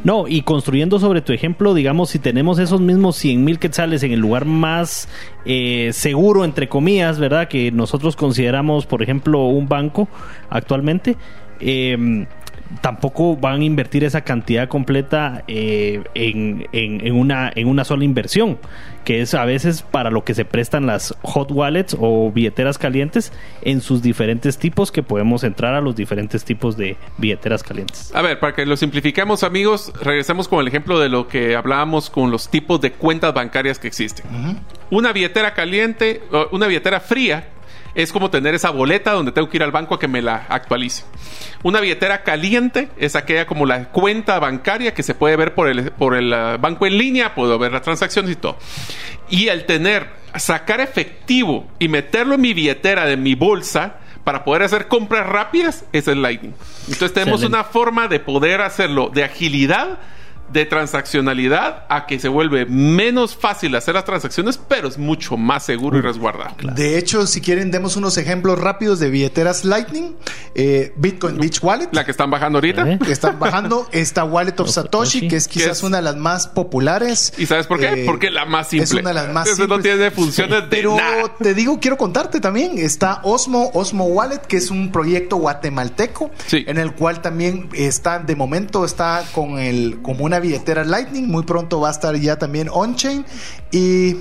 [0.04, 4.12] No, y construyendo sobre tu ejemplo, digamos, si tenemos esos mismos 100 mil quetzales en
[4.12, 5.08] el lugar más
[5.44, 7.48] eh, seguro, entre comillas, ¿verdad?
[7.48, 10.08] Que nosotros consideramos, por ejemplo, un banco
[10.48, 11.16] actualmente,
[11.60, 12.26] eh,
[12.82, 18.04] tampoco van a invertir esa cantidad completa eh, en, en- en una, en una sola
[18.04, 18.58] inversión,
[19.04, 23.32] que es a veces para lo que se prestan las hot wallets o billeteras calientes
[23.62, 28.14] en sus diferentes tipos, que podemos entrar a los diferentes tipos de billeteras calientes.
[28.14, 32.10] A ver, para que lo simplifiquemos, amigos, regresemos con el ejemplo de lo que hablábamos
[32.10, 34.26] con los tipos de cuentas bancarias que existen.
[34.90, 37.48] Una billetera caliente, o una billetera fría,
[37.94, 40.46] es como tener esa boleta donde tengo que ir al banco a que me la
[40.48, 41.04] actualice.
[41.62, 45.90] Una billetera caliente es aquella como la cuenta bancaria que se puede ver por el,
[45.92, 48.58] por el ah, banco en línea, puedo ver las transacciones y todo.
[49.28, 54.62] Y el tener, sacar efectivo y meterlo en mi billetera de mi bolsa para poder
[54.62, 56.54] hacer compras rápidas, es el Lightning.
[56.82, 57.56] Entonces tenemos Excelente.
[57.56, 59.98] una forma de poder hacerlo de agilidad,
[60.52, 65.64] de transaccionalidad, a que se vuelve menos fácil hacer las transacciones, pero es mucho más
[65.64, 66.54] seguro y resguardado.
[66.74, 70.14] De hecho, si quieren, demos unos ejemplos rápidos de billeteras Lightning.
[70.54, 71.88] Eh, Bitcoin Beach Wallet.
[71.92, 72.88] La que están bajando ahorita.
[72.90, 72.98] ¿Eh?
[73.04, 76.46] que están bajando esta Wallet of Satoshi, que es quizás es- una de las más
[76.48, 77.32] populares.
[77.38, 78.02] ¿Y sabes por qué?
[78.02, 78.84] Eh, Porque la más simple.
[78.84, 79.94] Es una de las más Eso no simples.
[79.96, 81.34] tiene funciones de Pero nada.
[81.38, 86.64] te digo, quiero contarte también, está Osmo, Osmo Wallet, que es un proyecto guatemalteco, Sí.
[86.66, 91.42] en el cual también está, de momento está con el, como una billetera Lightning, muy
[91.42, 93.24] pronto va a estar ya también on-chain,
[93.70, 94.16] y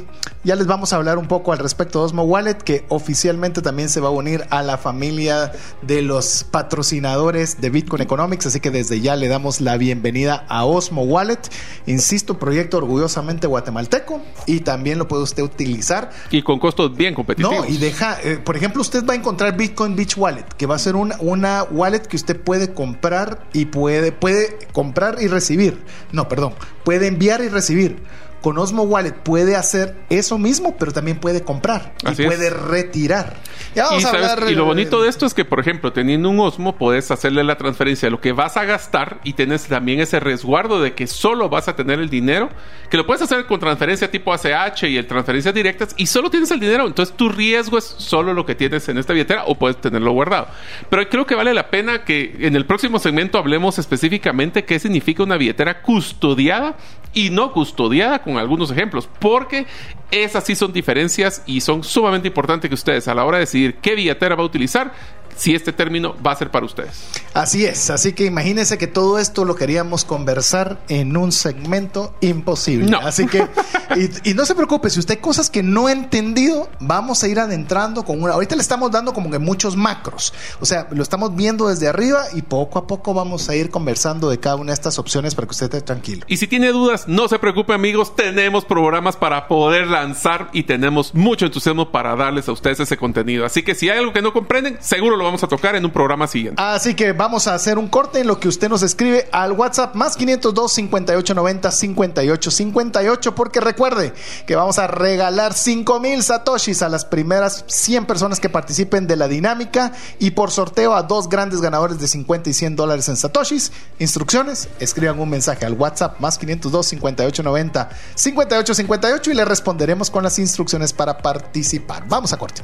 [0.48, 3.90] ya les vamos a hablar un poco al respecto de Osmo Wallet, que oficialmente también
[3.90, 8.72] se va a unir a la familia de los patrocinadores de Bitcoin Economics, así que
[8.72, 11.40] desde ya le damos la bienvenida a Osmo Wallet,
[11.86, 17.54] insisto, proyecto orgullosamente guatemalteco, y también lo puede usted utilizar Y con costos bien competitivos.
[17.54, 20.76] no, y deja, eh, por ejemplo, usted va a encontrar Bitcoin Beach Wallet, que va
[20.76, 25.84] a ser una, una wallet que usted puede comprar y puede, puede comprar y recibir.
[26.14, 26.54] No, perdón,
[26.86, 28.02] puede enviar y recibir.
[28.42, 32.32] Con Osmo Wallet puede hacer eso mismo, pero también puede comprar Así y es.
[32.36, 33.36] puede retirar.
[33.76, 35.60] Ya vamos Y, a sabes- hablar, y lo eh, bonito de esto es que, por
[35.60, 39.34] ejemplo, teniendo un Osmo, puedes hacerle la transferencia de lo que vas a gastar y
[39.34, 42.50] tienes también ese resguardo de que solo vas a tener el dinero,
[42.90, 46.52] que lo puedes hacer con transferencia tipo ACH y el transferencias directas y solo tienes
[46.52, 46.86] el dinero.
[46.88, 50.48] Entonces tu riesgo es solo lo que tienes en esta billetera o puedes tenerlo guardado.
[50.90, 55.24] Pero creo que vale la pena que en el próximo segmento hablemos específicamente qué significa
[55.24, 56.78] una billetera custodiada
[57.14, 59.66] y no custodiada con algunos ejemplos, porque
[60.12, 63.76] esas sí son diferencias y son sumamente importantes que ustedes a la hora de decidir
[63.76, 64.94] qué billetera va a utilizar,
[65.38, 67.08] si este término va a ser para ustedes.
[67.34, 72.90] Así es, así que imagínense que todo esto lo queríamos conversar en un segmento imposible.
[72.90, 73.00] No.
[73.00, 73.48] Así que,
[73.96, 77.28] y, y no se preocupe, si usted hay cosas que no ha entendido, vamos a
[77.28, 78.34] ir adentrando con una.
[78.34, 80.34] Ahorita le estamos dando como que muchos macros.
[80.60, 84.30] O sea, lo estamos viendo desde arriba y poco a poco vamos a ir conversando
[84.30, 86.26] de cada una de estas opciones para que usted esté tranquilo.
[86.28, 91.14] Y si tiene dudas, no se preocupe amigos, tenemos programas para poder lanzar y tenemos
[91.14, 93.46] mucho entusiasmo para darles a ustedes ese contenido.
[93.46, 95.92] Así que si hay algo que no comprenden, seguro lo vamos a tocar en un
[95.92, 96.62] programa siguiente.
[96.62, 99.96] Así que vamos a hacer un corte en lo que usted nos escribe al WhatsApp
[99.96, 104.14] más 502 5890 5858 porque recuerde
[104.46, 109.28] que vamos a regalar 5000 satoshis a las primeras 100 personas que participen de la
[109.28, 113.72] dinámica y por sorteo a dos grandes ganadores de 50 y 100 dólares en satoshis.
[114.00, 120.40] Instrucciones, escriban un mensaje al WhatsApp más 502 5890 5858 y le responderemos con las
[120.40, 122.08] instrucciones para participar.
[122.08, 122.64] Vamos a corte.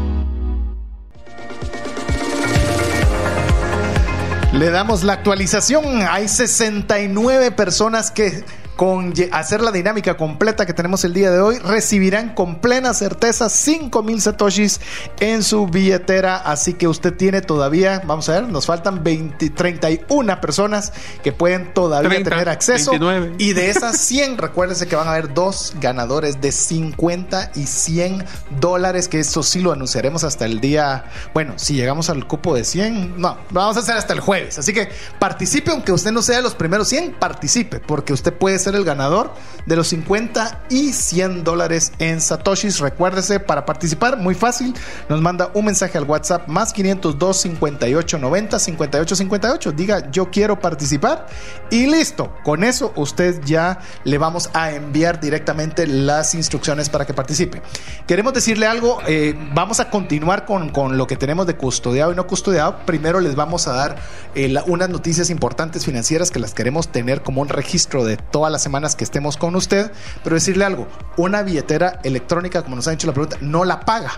[4.53, 6.01] Le damos la actualización.
[6.09, 8.43] Hay 69 personas que
[8.81, 13.47] con hacer la dinámica completa que tenemos el día de hoy, recibirán con plena certeza
[13.47, 14.81] 5000 satoshis
[15.19, 16.37] en su billetera.
[16.37, 21.75] Así que usted tiene todavía, vamos a ver, nos faltan 20, 31 personas que pueden
[21.75, 22.93] todavía tener acceso.
[23.37, 28.25] Y de esas 100, recuérdense que van a haber dos ganadores de 50 y 100
[28.59, 31.05] dólares, que eso sí lo anunciaremos hasta el día.
[31.35, 34.57] Bueno, si llegamos al cupo de 100, no, lo vamos a hacer hasta el jueves.
[34.57, 38.57] Así que participe, aunque usted no sea de los primeros 100, participe, porque usted puede
[38.57, 39.33] ser el ganador
[39.65, 42.79] de los 50 y 100 dólares en Satoshis.
[42.79, 44.73] Recuérdese, para participar, muy fácil,
[45.09, 49.71] nos manda un mensaje al WhatsApp más 502 58 90 58 58.
[49.71, 51.27] Diga, yo quiero participar
[51.69, 52.33] y listo.
[52.43, 57.61] Con eso usted ya le vamos a enviar directamente las instrucciones para que participe.
[58.07, 62.15] Queremos decirle algo, eh, vamos a continuar con, con, lo que tenemos de custodiado y
[62.15, 62.77] no custodiado.
[62.85, 63.97] Primero les vamos a dar
[64.35, 68.60] eh, unas noticias importantes financieras que las queremos tener como un registro de todas las
[68.61, 69.91] semanas que estemos con usted,
[70.23, 70.87] pero decirle algo,
[71.17, 74.11] una billetera electrónica, como nos ha hecho la pregunta, no la paga.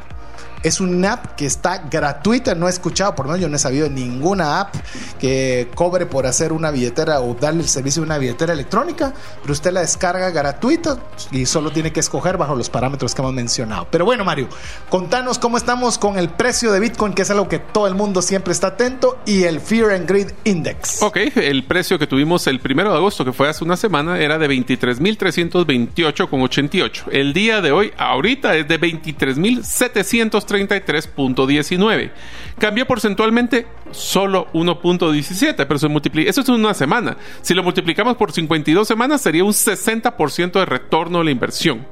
[0.63, 2.55] Es una app que está gratuita.
[2.55, 4.75] No he escuchado, por menos yo no he sabido ninguna app
[5.19, 9.13] que cobre por hacer una billetera o darle el servicio de una billetera electrónica.
[9.41, 10.97] Pero usted la descarga gratuita
[11.31, 13.87] y solo tiene que escoger bajo los parámetros que hemos mencionado.
[13.91, 14.47] Pero bueno, Mario,
[14.89, 18.21] contanos cómo estamos con el precio de Bitcoin, que es algo que todo el mundo
[18.21, 21.01] siempre está atento, y el Fear and Greed Index.
[21.01, 24.37] Ok, el precio que tuvimos el primero de agosto, que fue hace una semana, era
[24.37, 27.05] de 23.328,88.
[27.11, 32.11] El día de hoy, ahorita, es de 23.730 33.19.
[32.59, 36.29] Cambió porcentualmente solo 1.17, pero se multiplica.
[36.29, 37.17] Eso es una semana.
[37.41, 41.85] Si lo multiplicamos por 52 semanas, sería un 60% de retorno de la inversión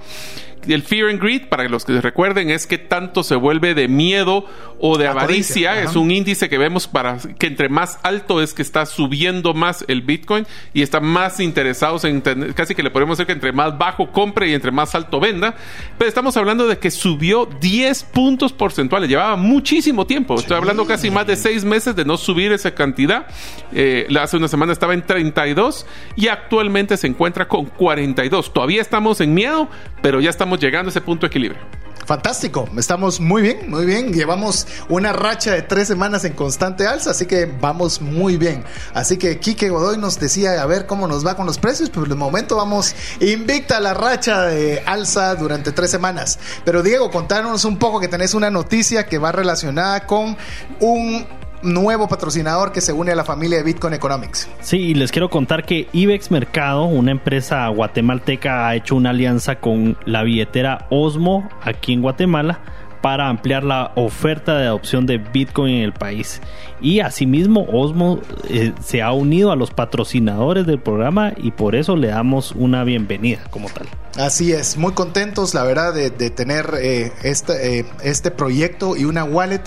[0.67, 4.45] el fear and greed, para los que recuerden, es que tanto se vuelve de miedo
[4.79, 5.81] o de avaricia.
[5.81, 9.85] Es un índice que vemos para que entre más alto es que está subiendo más
[9.87, 13.77] el Bitcoin y está más interesados en casi que le podemos decir que entre más
[13.77, 15.55] bajo compre y entre más alto venda.
[15.97, 19.09] Pero estamos hablando de que subió 10 puntos porcentuales.
[19.09, 20.35] Llevaba muchísimo tiempo.
[20.35, 23.27] Estoy hablando casi más de 6 meses de no subir esa cantidad.
[23.73, 25.85] Eh, hace una semana estaba en 32
[26.15, 28.53] y actualmente se encuentra con 42.
[28.53, 29.69] Todavía estamos en miedo,
[30.01, 31.61] pero ya estamos llegando a ese punto de equilibrio.
[32.05, 34.11] Fantástico, estamos muy bien, muy bien.
[34.11, 38.63] Llevamos una racha de tres semanas en constante alza, así que vamos muy bien.
[38.93, 42.05] Así que Kike Godoy nos decía a ver cómo nos va con los precios, pero
[42.05, 46.39] de momento vamos invicta la racha de alza durante tres semanas.
[46.65, 50.35] Pero Diego, contanos un poco que tenés una noticia que va relacionada con
[50.79, 51.25] un
[51.63, 54.49] nuevo patrocinador que se une a la familia de Bitcoin Economics.
[54.61, 59.55] Sí, y les quiero contar que IBEX Mercado, una empresa guatemalteca, ha hecho una alianza
[59.55, 62.59] con la billetera Osmo aquí en Guatemala
[63.01, 66.41] para ampliar la oferta de adopción de Bitcoin en el país.
[66.81, 71.95] Y asimismo, Osmo eh, se ha unido a los patrocinadores del programa y por eso
[71.95, 73.87] le damos una bienvenida como tal.
[74.17, 79.23] Así es, muy contentos, la verdad, de, tener eh, este, eh, este proyecto y una
[79.23, 79.61] wallet.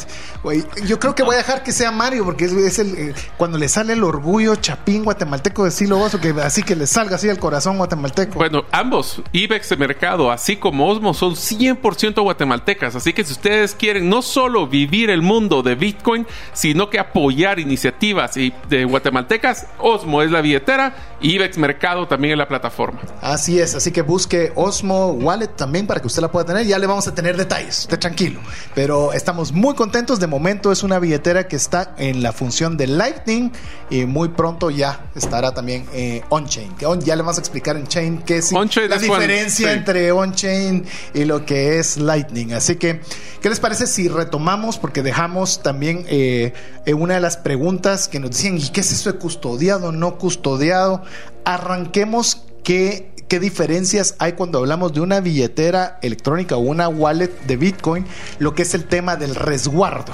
[0.85, 3.69] Yo creo que voy a dejar que sea Mario, porque es, el eh, cuando le
[3.69, 7.39] sale el orgullo chapín guatemalteco de Silo Oso, que así que le salga así el
[7.39, 8.35] corazón guatemalteco.
[8.35, 12.97] Bueno, ambos, IBEX de Mercado, así como Osmo, son 100% guatemaltecas.
[12.97, 17.59] Así que si ustedes quieren no solo vivir el mundo de Bitcoin, sino que apoyar
[17.59, 23.01] iniciativas de guatemaltecas, Osmo es la billetera, IBEX Mercado también es la plataforma.
[23.21, 26.67] Así es, así que busque Osmo Wallet también para que usted la pueda tener.
[26.67, 28.41] Ya le vamos a tener detalles, esté tranquilo.
[28.75, 30.21] Pero estamos muy contentos.
[30.21, 33.53] De momento es una billetera que está en la función de Lightning
[33.91, 36.75] y muy pronto ya estará también eh, on-chain.
[37.01, 41.45] Ya le vamos a explicar en chain qué es la diferencia entre on-chain y lo
[41.45, 42.53] que es Lightning.
[42.53, 43.01] Así que,
[43.41, 44.79] ¿qué les parece si retomamos?
[44.79, 46.53] Porque dejamos también eh,
[46.97, 51.03] una de las preguntas que nos decían, ¿y qué es eso de custodiado, no custodiado?
[51.45, 57.57] Arranquemos que qué diferencias hay cuando hablamos de una billetera electrónica o una wallet de
[57.57, 58.07] Bitcoin,
[58.39, 60.13] lo que es el tema del resguardo.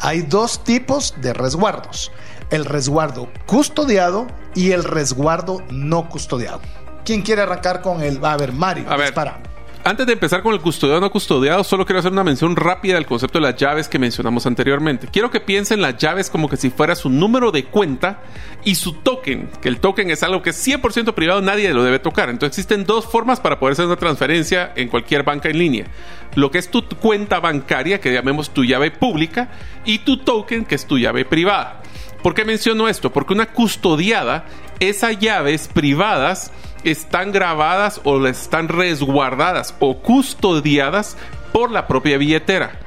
[0.00, 2.12] Hay dos tipos de resguardos,
[2.50, 6.60] el resguardo custodiado y el resguardo no custodiado.
[7.04, 8.24] ¿Quién quiere arrancar con el?
[8.24, 9.53] A ver, Mario, a ver, para.
[9.86, 12.94] Antes de empezar con el custodiado o no custodiado, solo quiero hacer una mención rápida
[12.94, 15.08] del concepto de las llaves que mencionamos anteriormente.
[15.12, 18.22] Quiero que piensen las llaves como que si fuera su número de cuenta
[18.64, 21.98] y su token, que el token es algo que es 100% privado, nadie lo debe
[21.98, 22.30] tocar.
[22.30, 25.86] Entonces existen dos formas para poder hacer una transferencia en cualquier banca en línea.
[26.34, 29.50] Lo que es tu cuenta bancaria, que llamemos tu llave pública,
[29.84, 31.82] y tu token, que es tu llave privada.
[32.24, 33.12] ¿Por qué menciono esto?
[33.12, 34.46] Porque una custodiada,
[34.80, 36.50] esas llaves privadas
[36.82, 41.18] están grabadas o están resguardadas o custodiadas
[41.52, 42.80] por la propia billetera.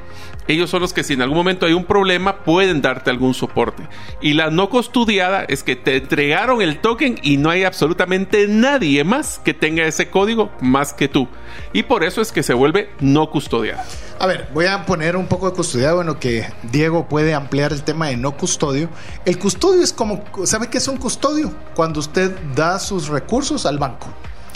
[0.47, 3.83] Ellos son los que si en algún momento hay un problema pueden darte algún soporte.
[4.21, 9.03] Y la no custodiada es que te entregaron el token y no hay absolutamente nadie
[9.03, 11.27] más que tenga ese código más que tú.
[11.73, 13.85] Y por eso es que se vuelve no custodiada.
[14.19, 17.83] A ver, voy a poner un poco de custodiado bueno que Diego puede ampliar el
[17.83, 18.89] tema de no custodio.
[19.25, 21.53] El custodio es como, ¿sabe qué es un custodio?
[21.75, 24.07] Cuando usted da sus recursos al banco.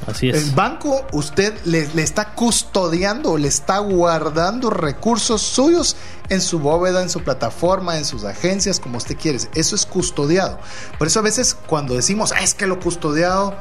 [0.07, 0.35] Así es.
[0.35, 5.95] El banco, usted le, le, está custodiando, le está guardando recursos suyos
[6.29, 9.39] en su bóveda, en su plataforma, en sus agencias, como usted quiere.
[9.53, 10.59] Eso es custodiado.
[10.97, 13.55] Por eso a veces cuando decimos, ah, es que lo custodiado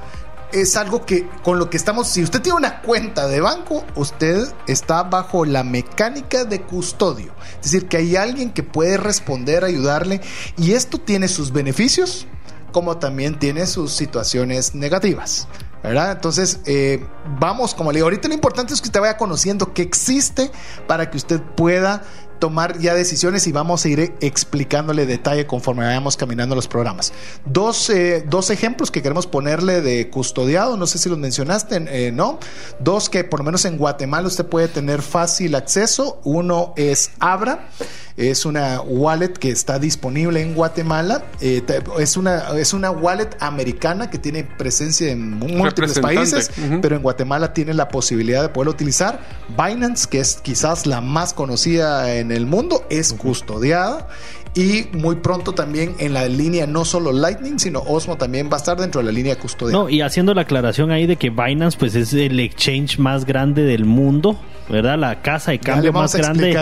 [0.52, 4.48] es algo que con lo que estamos, si usted tiene una cuenta de banco, usted
[4.66, 7.32] está bajo la mecánica de custodio.
[7.56, 10.20] Es decir, que hay alguien que puede responder, ayudarle,
[10.56, 12.26] y esto tiene sus beneficios,
[12.72, 15.48] como también tiene sus situaciones negativas.
[15.82, 16.12] ¿Verdad?
[16.12, 17.04] Entonces, eh,
[17.38, 20.50] vamos, como le digo, ahorita lo importante es que usted vaya conociendo que existe
[20.86, 22.02] para que usted pueda
[22.40, 27.12] tomar ya decisiones y vamos a ir explicándole detalle conforme vayamos caminando los programas.
[27.44, 32.10] Dos, eh, dos ejemplos que queremos ponerle de custodiado, no sé si los mencionaste, eh,
[32.10, 32.40] ¿no?
[32.80, 36.20] Dos que por lo menos en Guatemala usted puede tener fácil acceso.
[36.24, 37.68] Uno es Abra,
[38.16, 41.24] es una wallet que está disponible en Guatemala.
[41.40, 41.62] Eh,
[41.98, 46.80] es, una, es una wallet americana que tiene presencia en múltiples países, uh -huh.
[46.80, 49.20] pero en Guatemala tiene la posibilidad de poderlo utilizar.
[49.48, 54.08] Binance, que es quizás la más conocida en el mundo, es custodiada
[54.54, 58.56] y muy pronto también en la línea no solo Lightning, sino Osmo también va a
[58.56, 59.84] estar dentro de la línea custodiada.
[59.84, 63.62] No, y haciendo la aclaración ahí de que Binance pues es el exchange más grande
[63.62, 64.36] del mundo,
[64.68, 64.98] ¿verdad?
[64.98, 66.56] La casa de cambio más grande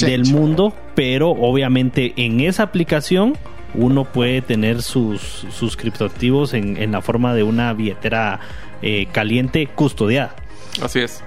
[0.00, 3.36] del mundo, pero obviamente en esa aplicación
[3.74, 5.20] uno puede tener sus,
[5.50, 8.40] sus criptoactivos en, en la forma de una billetera
[8.80, 10.34] eh, caliente custodiada.
[10.82, 11.22] Así es.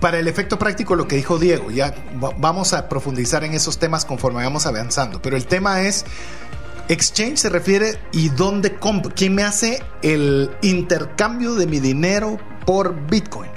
[0.00, 1.94] Para el efecto práctico, lo que dijo Diego, ya
[2.38, 6.04] vamos a profundizar en esos temas conforme vamos avanzando, pero el tema es,
[6.88, 12.94] exchange se refiere y dónde compro, quién me hace el intercambio de mi dinero por
[13.08, 13.50] Bitcoin.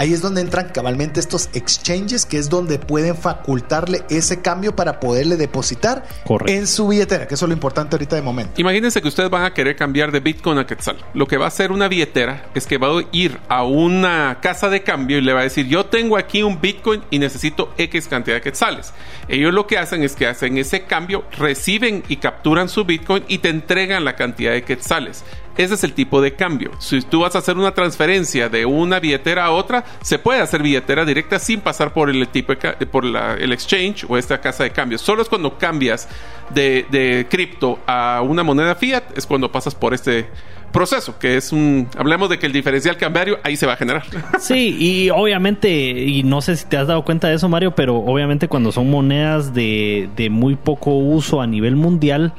[0.00, 4.98] Ahí es donde entran cabalmente estos exchanges, que es donde pueden facultarle ese cambio para
[4.98, 6.50] poderle depositar Correcto.
[6.54, 8.58] en su billetera, que eso es lo importante ahorita de momento.
[8.58, 10.96] Imagínense que ustedes van a querer cambiar de Bitcoin a Quetzal.
[11.12, 14.70] Lo que va a hacer una billetera es que va a ir a una casa
[14.70, 18.08] de cambio y le va a decir, yo tengo aquí un Bitcoin y necesito X
[18.08, 18.94] cantidad de Quetzales.
[19.28, 23.36] Ellos lo que hacen es que hacen ese cambio, reciben y capturan su Bitcoin y
[23.36, 25.24] te entregan la cantidad de Quetzales.
[25.60, 26.70] Ese es el tipo de cambio.
[26.78, 30.62] Si tú vas a hacer una transferencia de una billetera a otra, se puede hacer
[30.62, 34.64] billetera directa sin pasar por el tipo de, por la, el exchange o esta casa
[34.64, 34.96] de cambio.
[34.96, 36.08] Solo es cuando cambias
[36.54, 40.28] de, de cripto a una moneda fiat, es cuando pasas por este
[40.72, 44.04] proceso, que es un, hablemos de que el diferencial cambiario ahí se va a generar.
[44.38, 47.96] Sí, y obviamente, y no sé si te has dado cuenta de eso, Mario, pero
[47.96, 52.32] obviamente cuando son monedas de, de muy poco uso a nivel mundial,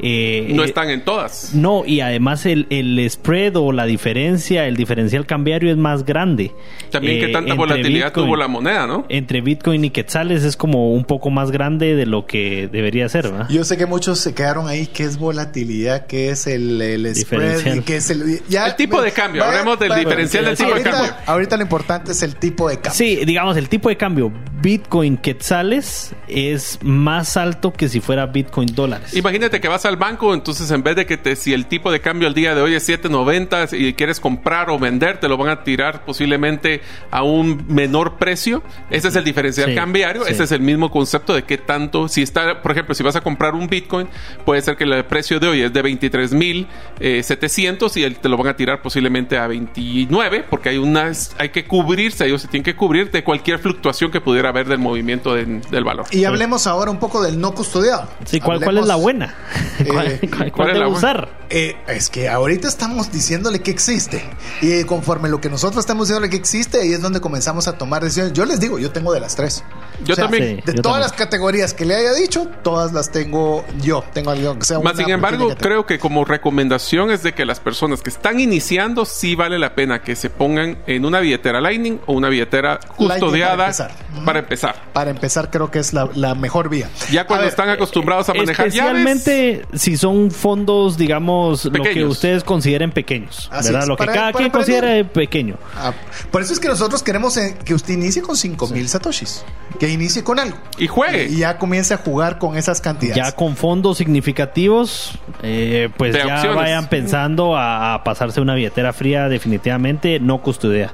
[0.00, 1.54] eh, no están en todas.
[1.54, 6.52] No, y además el, el, spread o la diferencia, el diferencial cambiario es más grande.
[6.90, 9.06] También eh, que tanta volatilidad Bitcoin, tuvo la moneda, ¿no?
[9.08, 13.30] Entre Bitcoin y Quetzales es como un poco más grande de lo que debería ser,
[13.30, 13.48] ¿verdad?
[13.48, 16.06] Yo sé que muchos se quedaron ahí, ¿qué es volatilidad?
[16.06, 17.82] ¿Qué es el, el spread?
[17.84, 20.70] ¿Qué es el, ya, el tipo de cambio, vaya, hablemos del vaya, diferencial del tipo
[20.70, 21.14] ahorita, de cambio.
[21.26, 22.92] Ahorita lo importante es el tipo de cambio.
[22.92, 28.74] Sí, digamos, el tipo de cambio Bitcoin Quetzales es más alto que si fuera Bitcoin
[28.74, 29.16] dólares.
[29.16, 32.00] Imagínate que vas al banco, entonces en vez de que te, si el tipo de
[32.00, 35.48] cambio al día de hoy es 7.90 y quieres comprar o vender, te lo van
[35.48, 36.80] a tirar posiblemente
[37.10, 38.62] a un menor precio.
[38.90, 40.24] Ese es el diferencial sí, cambiario.
[40.24, 40.32] Sí.
[40.32, 43.20] Ese es el mismo concepto de qué tanto, si está, por ejemplo, si vas a
[43.20, 44.08] comprar un Bitcoin,
[44.44, 48.56] puede ser que el precio de hoy es de 23.700 y te lo van a
[48.56, 53.10] tirar posiblemente a 29 porque hay unas, hay que cubrirse, ellos se tienen que cubrir
[53.10, 56.06] de cualquier fluctuación que pudiera ver del movimiento de- del valor.
[56.10, 58.08] Y hablemos ahora un poco del no custodiado.
[58.24, 59.34] Sí, ¿cuál, cuál es la buena?
[59.88, 61.28] ¿Cuál, Eh, cuál- ¿cuál cuál usar?
[61.48, 64.22] Eh, es que ahorita estamos diciéndole que existe.
[64.62, 68.02] Y conforme lo que nosotros estamos diciéndole que existe, ahí es donde comenzamos a tomar
[68.02, 68.32] decisiones.
[68.32, 69.62] Yo les digo, yo tengo de las tres.
[70.04, 70.42] Yo también.
[70.44, 71.00] Sí, De yo todas también.
[71.02, 74.04] las categorías que le haya dicho, todas las tengo yo.
[74.12, 77.44] Tengo algo que sea Más una sin embargo, creo que como recomendación es de que
[77.44, 81.60] las personas que están iniciando sí vale la pena que se pongan en una billetera
[81.60, 83.90] Lightning o una billetera custodiada para empezar.
[84.24, 84.82] para empezar.
[84.92, 86.88] Para empezar, creo que es la, la mejor vía.
[87.10, 92.04] Ya cuando ver, están acostumbrados a manejar llaves, Especialmente si son fondos, digamos, lo que
[92.04, 93.48] ustedes consideren pequeños.
[93.52, 93.82] Así ¿verdad?
[93.82, 94.80] es, Lo que para- cada para quien aprender.
[94.82, 95.56] considere pequeño.
[95.76, 95.92] ah,
[96.30, 99.44] por eso es que nosotros queremos eh, que usted inicie con 5000 satoshis.
[99.80, 100.56] Que inicie con algo.
[100.78, 101.26] y juegue.
[101.28, 103.16] Y ya comience a jugar con esas cantidades.
[103.22, 106.56] Ya con fondos significativos, eh, pues De ya opciones.
[106.56, 110.92] vayan pensando a, a pasarse una billetera fría, definitivamente no custodiada.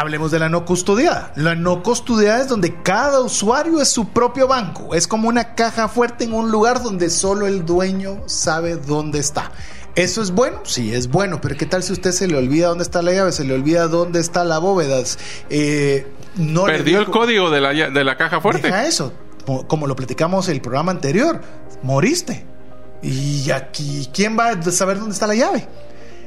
[0.00, 1.30] Hablemos de la no custodiada.
[1.36, 4.94] La no custodiada es donde cada usuario es su propio banco.
[4.94, 9.52] Es como una caja fuerte en un lugar donde solo el dueño sabe dónde está.
[9.96, 10.60] ¿Eso es bueno?
[10.64, 13.30] Sí, es bueno, pero ¿qué tal si usted se le olvida dónde está la llave?
[13.32, 15.02] Se le olvida dónde está la bóveda.
[15.50, 18.62] Eh, no Perdió el código de la, de la caja fuerte.
[18.62, 19.12] Deja eso.
[19.66, 21.42] Como- lo platicamos el programa anterior,
[21.82, 22.46] moriste.
[23.02, 25.68] Y aquí, ¿quién va a saber dónde está la llave?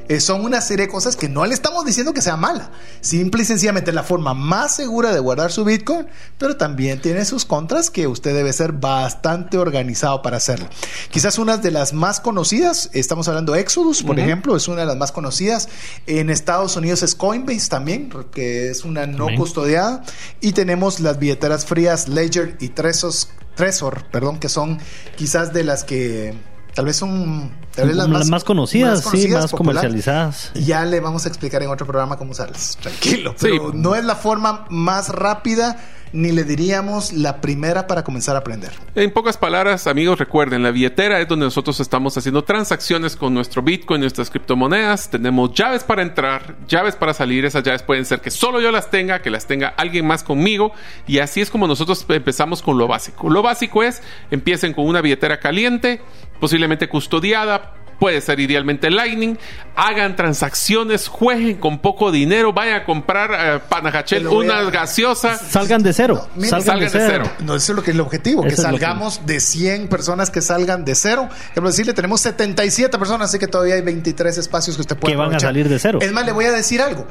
[0.08, 2.70] Eh, son una serie de cosas que no le estamos diciendo que sea mala.
[3.00, 6.06] Simple y sencillamente es la forma más segura de guardar su Bitcoin,
[6.38, 10.68] pero también tiene sus contras que usted debe ser bastante organizado para hacerlo.
[11.10, 14.86] Quizás una de las más conocidas, estamos hablando de Exodus, por ejemplo, es una de
[14.86, 15.68] las más conocidas.
[16.06, 19.40] En Estados Unidos es Coinbase también, que es una no También.
[19.40, 20.02] custodiada.
[20.40, 24.78] Y tenemos las billeteras frías Ledger y Trezos, Trezor, perdón, que son
[25.16, 26.34] quizás de las que
[26.74, 30.52] tal vez son tal vez Las más, conocidas, sí, conocidas, más comercializadas.
[30.54, 32.76] Ya le vamos a explicar en otro programa cómo usarlas.
[32.80, 33.30] Tranquilo.
[33.36, 33.48] Sí.
[33.50, 35.76] Pero no es la forma más rápida
[36.14, 38.70] ni le diríamos la primera para comenzar a aprender.
[38.94, 43.62] En pocas palabras, amigos, recuerden, la billetera es donde nosotros estamos haciendo transacciones con nuestro
[43.62, 45.10] Bitcoin, nuestras criptomonedas.
[45.10, 47.44] Tenemos llaves para entrar, llaves para salir.
[47.44, 50.72] Esas llaves pueden ser que solo yo las tenga, que las tenga alguien más conmigo.
[51.08, 53.28] Y así es como nosotros empezamos con lo básico.
[53.28, 54.00] Lo básico es,
[54.30, 56.00] empiecen con una billetera caliente,
[56.38, 57.83] posiblemente custodiada.
[57.98, 59.36] Puede ser idealmente Lightning.
[59.76, 62.52] Hagan transacciones, jueguen con poco dinero.
[62.52, 65.36] Vayan a comprar eh, Panajachel, una a- gaseosa.
[65.38, 66.28] Salgan de cero.
[66.34, 67.24] No, mira, salgan, de salgan de cero.
[67.34, 67.44] cero.
[67.46, 70.40] No, eso es lo que es el objetivo, que Eso salgamos de 100 personas que
[70.42, 71.28] salgan de cero.
[71.52, 75.16] Quiero decirle, tenemos 77 personas, así que todavía hay 23 espacios que usted puede Que
[75.16, 75.98] van a salir de cero.
[76.02, 77.06] Es más, le voy a decir algo.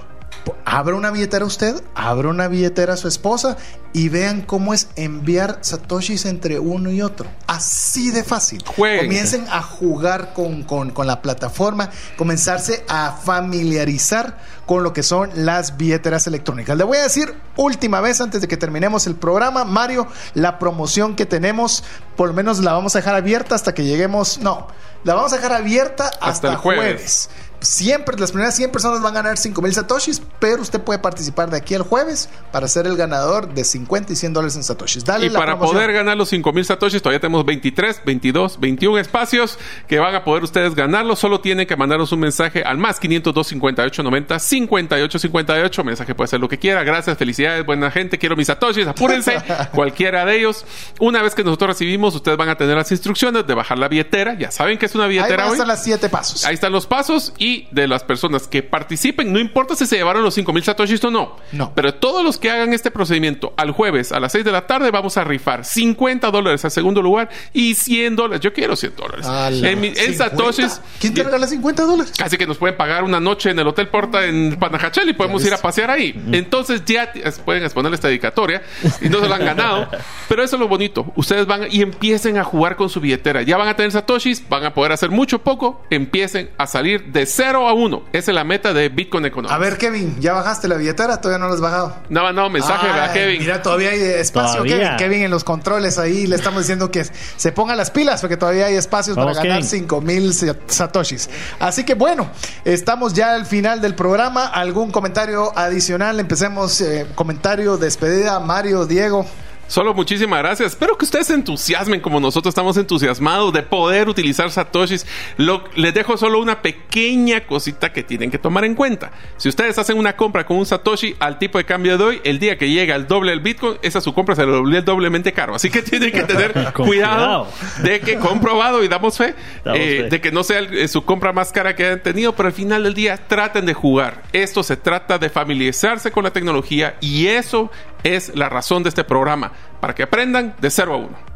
[0.65, 3.57] Abra una billetera usted, abra una billetera a su esposa
[3.93, 7.29] y vean cómo es enviar satoshis entre uno y otro.
[7.47, 8.63] Así de fácil.
[8.65, 9.05] Jueguen.
[9.05, 15.29] Comiencen a jugar con, con- con la plataforma, comenzarse a familiarizar con lo que son
[15.35, 16.77] las billeteras electrónicas.
[16.77, 21.15] Le voy a decir última vez antes de que terminemos el programa, Mario, la promoción
[21.15, 21.83] que tenemos,
[22.15, 24.67] por lo menos la vamos a dejar abierta hasta que lleguemos, no,
[25.03, 26.83] la vamos a dejar abierta hasta, el jueves.
[26.85, 27.29] jueves.
[27.63, 31.49] Siempre, las primeras 100 personas van a ganar 5 mil satoshis, pero usted puede participar
[31.49, 35.05] de aquí al jueves para ser el ganador de 50 y 100 dólares en satoshis.
[35.05, 35.75] Dale Y la para promoción.
[35.77, 39.57] poder ganar los 5000 satoshis, todavía tenemos 23, 22, 21 espacios
[39.87, 41.15] que van a poder ustedes ganarlo.
[41.15, 45.83] Solo tienen que mandarnos un mensaje al más 502 58 90 58 58.
[45.83, 46.83] Mensaje puede ser lo que quiera.
[46.83, 48.17] Gracias, felicidades, buena gente.
[48.17, 48.87] Quiero mis satoshis.
[48.87, 49.37] Apúrense.
[49.73, 50.65] cualquiera de ellos.
[50.99, 54.33] Una vez que nosotros recibimos, ustedes van a tener las instrucciones de bajar la billetera.
[54.37, 55.53] Ya saben que es una Ahí billetera van a hoy.
[55.55, 56.45] estar las 7 pasos.
[56.45, 60.23] Ahí están los pasos y de las personas que participen, no importa si se llevaron
[60.23, 61.37] los 5000 satoshis o no.
[61.51, 61.73] No.
[61.75, 64.91] Pero todos los que hagan este procedimiento al jueves a las 6 de la tarde
[64.91, 68.41] vamos a rifar 50 dólares al segundo lugar y 100 dólares.
[68.41, 69.27] Yo quiero 100 dólares.
[69.63, 70.13] En, en 50.
[70.17, 70.81] satoshis.
[70.99, 72.13] ¿Quién te regala 50 dólares?
[72.17, 75.45] Casi que nos pueden pagar una noche en el Hotel Porta en Panajachel y podemos
[75.45, 76.13] ir a pasear ahí.
[76.31, 77.11] Entonces ya
[77.45, 78.61] pueden exponer esta dedicatoria
[79.01, 79.89] y no se lo han ganado.
[80.29, 81.11] Pero eso es lo bonito.
[81.15, 83.41] Ustedes van y empiecen a jugar con su billetera.
[83.41, 85.81] Ya van a tener satoshis, van a poder hacer mucho poco.
[85.89, 88.03] Empiecen a salir de 0 a 1.
[88.13, 89.53] Esa es la meta de Bitcoin Economics.
[89.53, 91.19] A ver, Kevin, ¿ya bajaste la billetera?
[91.19, 91.95] Todavía no la has bajado.
[92.09, 93.39] No mandado mensaje, Ay, ¿verdad, Kevin?
[93.39, 94.95] Mira, todavía hay espacio, Todavía.
[94.95, 94.97] Kevin.
[94.97, 98.67] Kevin en los controles ahí le estamos diciendo que se ponga las pilas porque todavía
[98.67, 99.81] hay espacios Vamos, para ganar Kevin.
[99.81, 100.33] 5 mil
[100.67, 101.29] satoshis.
[101.59, 102.29] Así que bueno,
[102.63, 104.45] estamos ya al final del programa.
[104.45, 106.19] ¿Algún comentario adicional?
[106.19, 106.79] Empecemos.
[106.81, 108.39] eh, comentario, despedida.
[108.39, 109.25] Mario, Diego.
[109.67, 110.73] Solo muchísimas gracias.
[110.73, 115.07] Espero que ustedes se entusiasmen como nosotros estamos entusiasmados de poder utilizar Satoshis.
[115.37, 119.11] Lo- les dejo solo una pequeña cosita que tienen que tomar en cuenta.
[119.37, 122.37] Si ustedes hacen una compra con un Satoshi al tipo de cambio de hoy, el
[122.39, 125.55] día que llega el doble del Bitcoin, esa su compra se lo doble doblemente caro.
[125.55, 127.47] Así que tienen que tener cuidado.
[127.81, 129.33] de que comprobado y damos fe,
[129.63, 130.09] Damos eh, fe.
[130.09, 132.53] de que no sea el- eh, su compra más cara que hayan tenido, pero al
[132.53, 134.21] final del día traten de jugar.
[134.33, 137.71] Esto se trata de familiarizarse con la tecnología y eso
[138.03, 141.32] es la razón de este programa, para que aprendan de 0 a 1.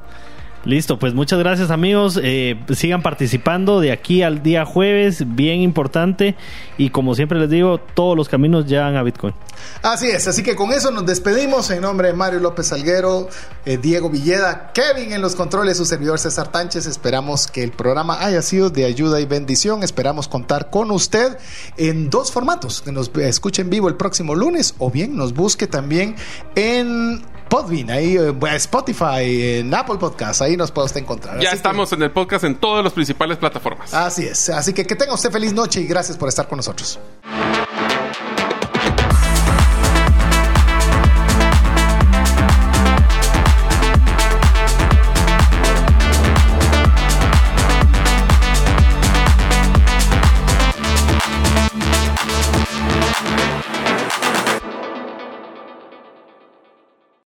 [0.67, 2.19] Listo, pues muchas gracias amigos.
[2.21, 6.35] Eh, sigan participando de aquí al día jueves, bien importante.
[6.77, 9.33] Y como siempre les digo, todos los caminos llevan a Bitcoin.
[9.81, 13.29] Así es, así que con eso nos despedimos en nombre de Mario López Salguero,
[13.65, 16.85] eh, Diego Villeda, Kevin en los controles, su servidor César Tánchez.
[16.85, 19.83] Esperamos que el programa haya sido de ayuda y bendición.
[19.83, 21.37] Esperamos contar con usted
[21.77, 25.65] en dos formatos, que nos escuche en vivo el próximo lunes o bien nos busque
[25.65, 26.17] también
[26.55, 31.39] en Podbean, ahí eh, Spotify, en Apple Podcast, ahí nos puede usted encontrar.
[31.39, 33.93] Ya estamos en el podcast en todas las principales plataformas.
[33.93, 36.99] Así es, así que que tenga usted feliz noche y gracias por estar con nosotros.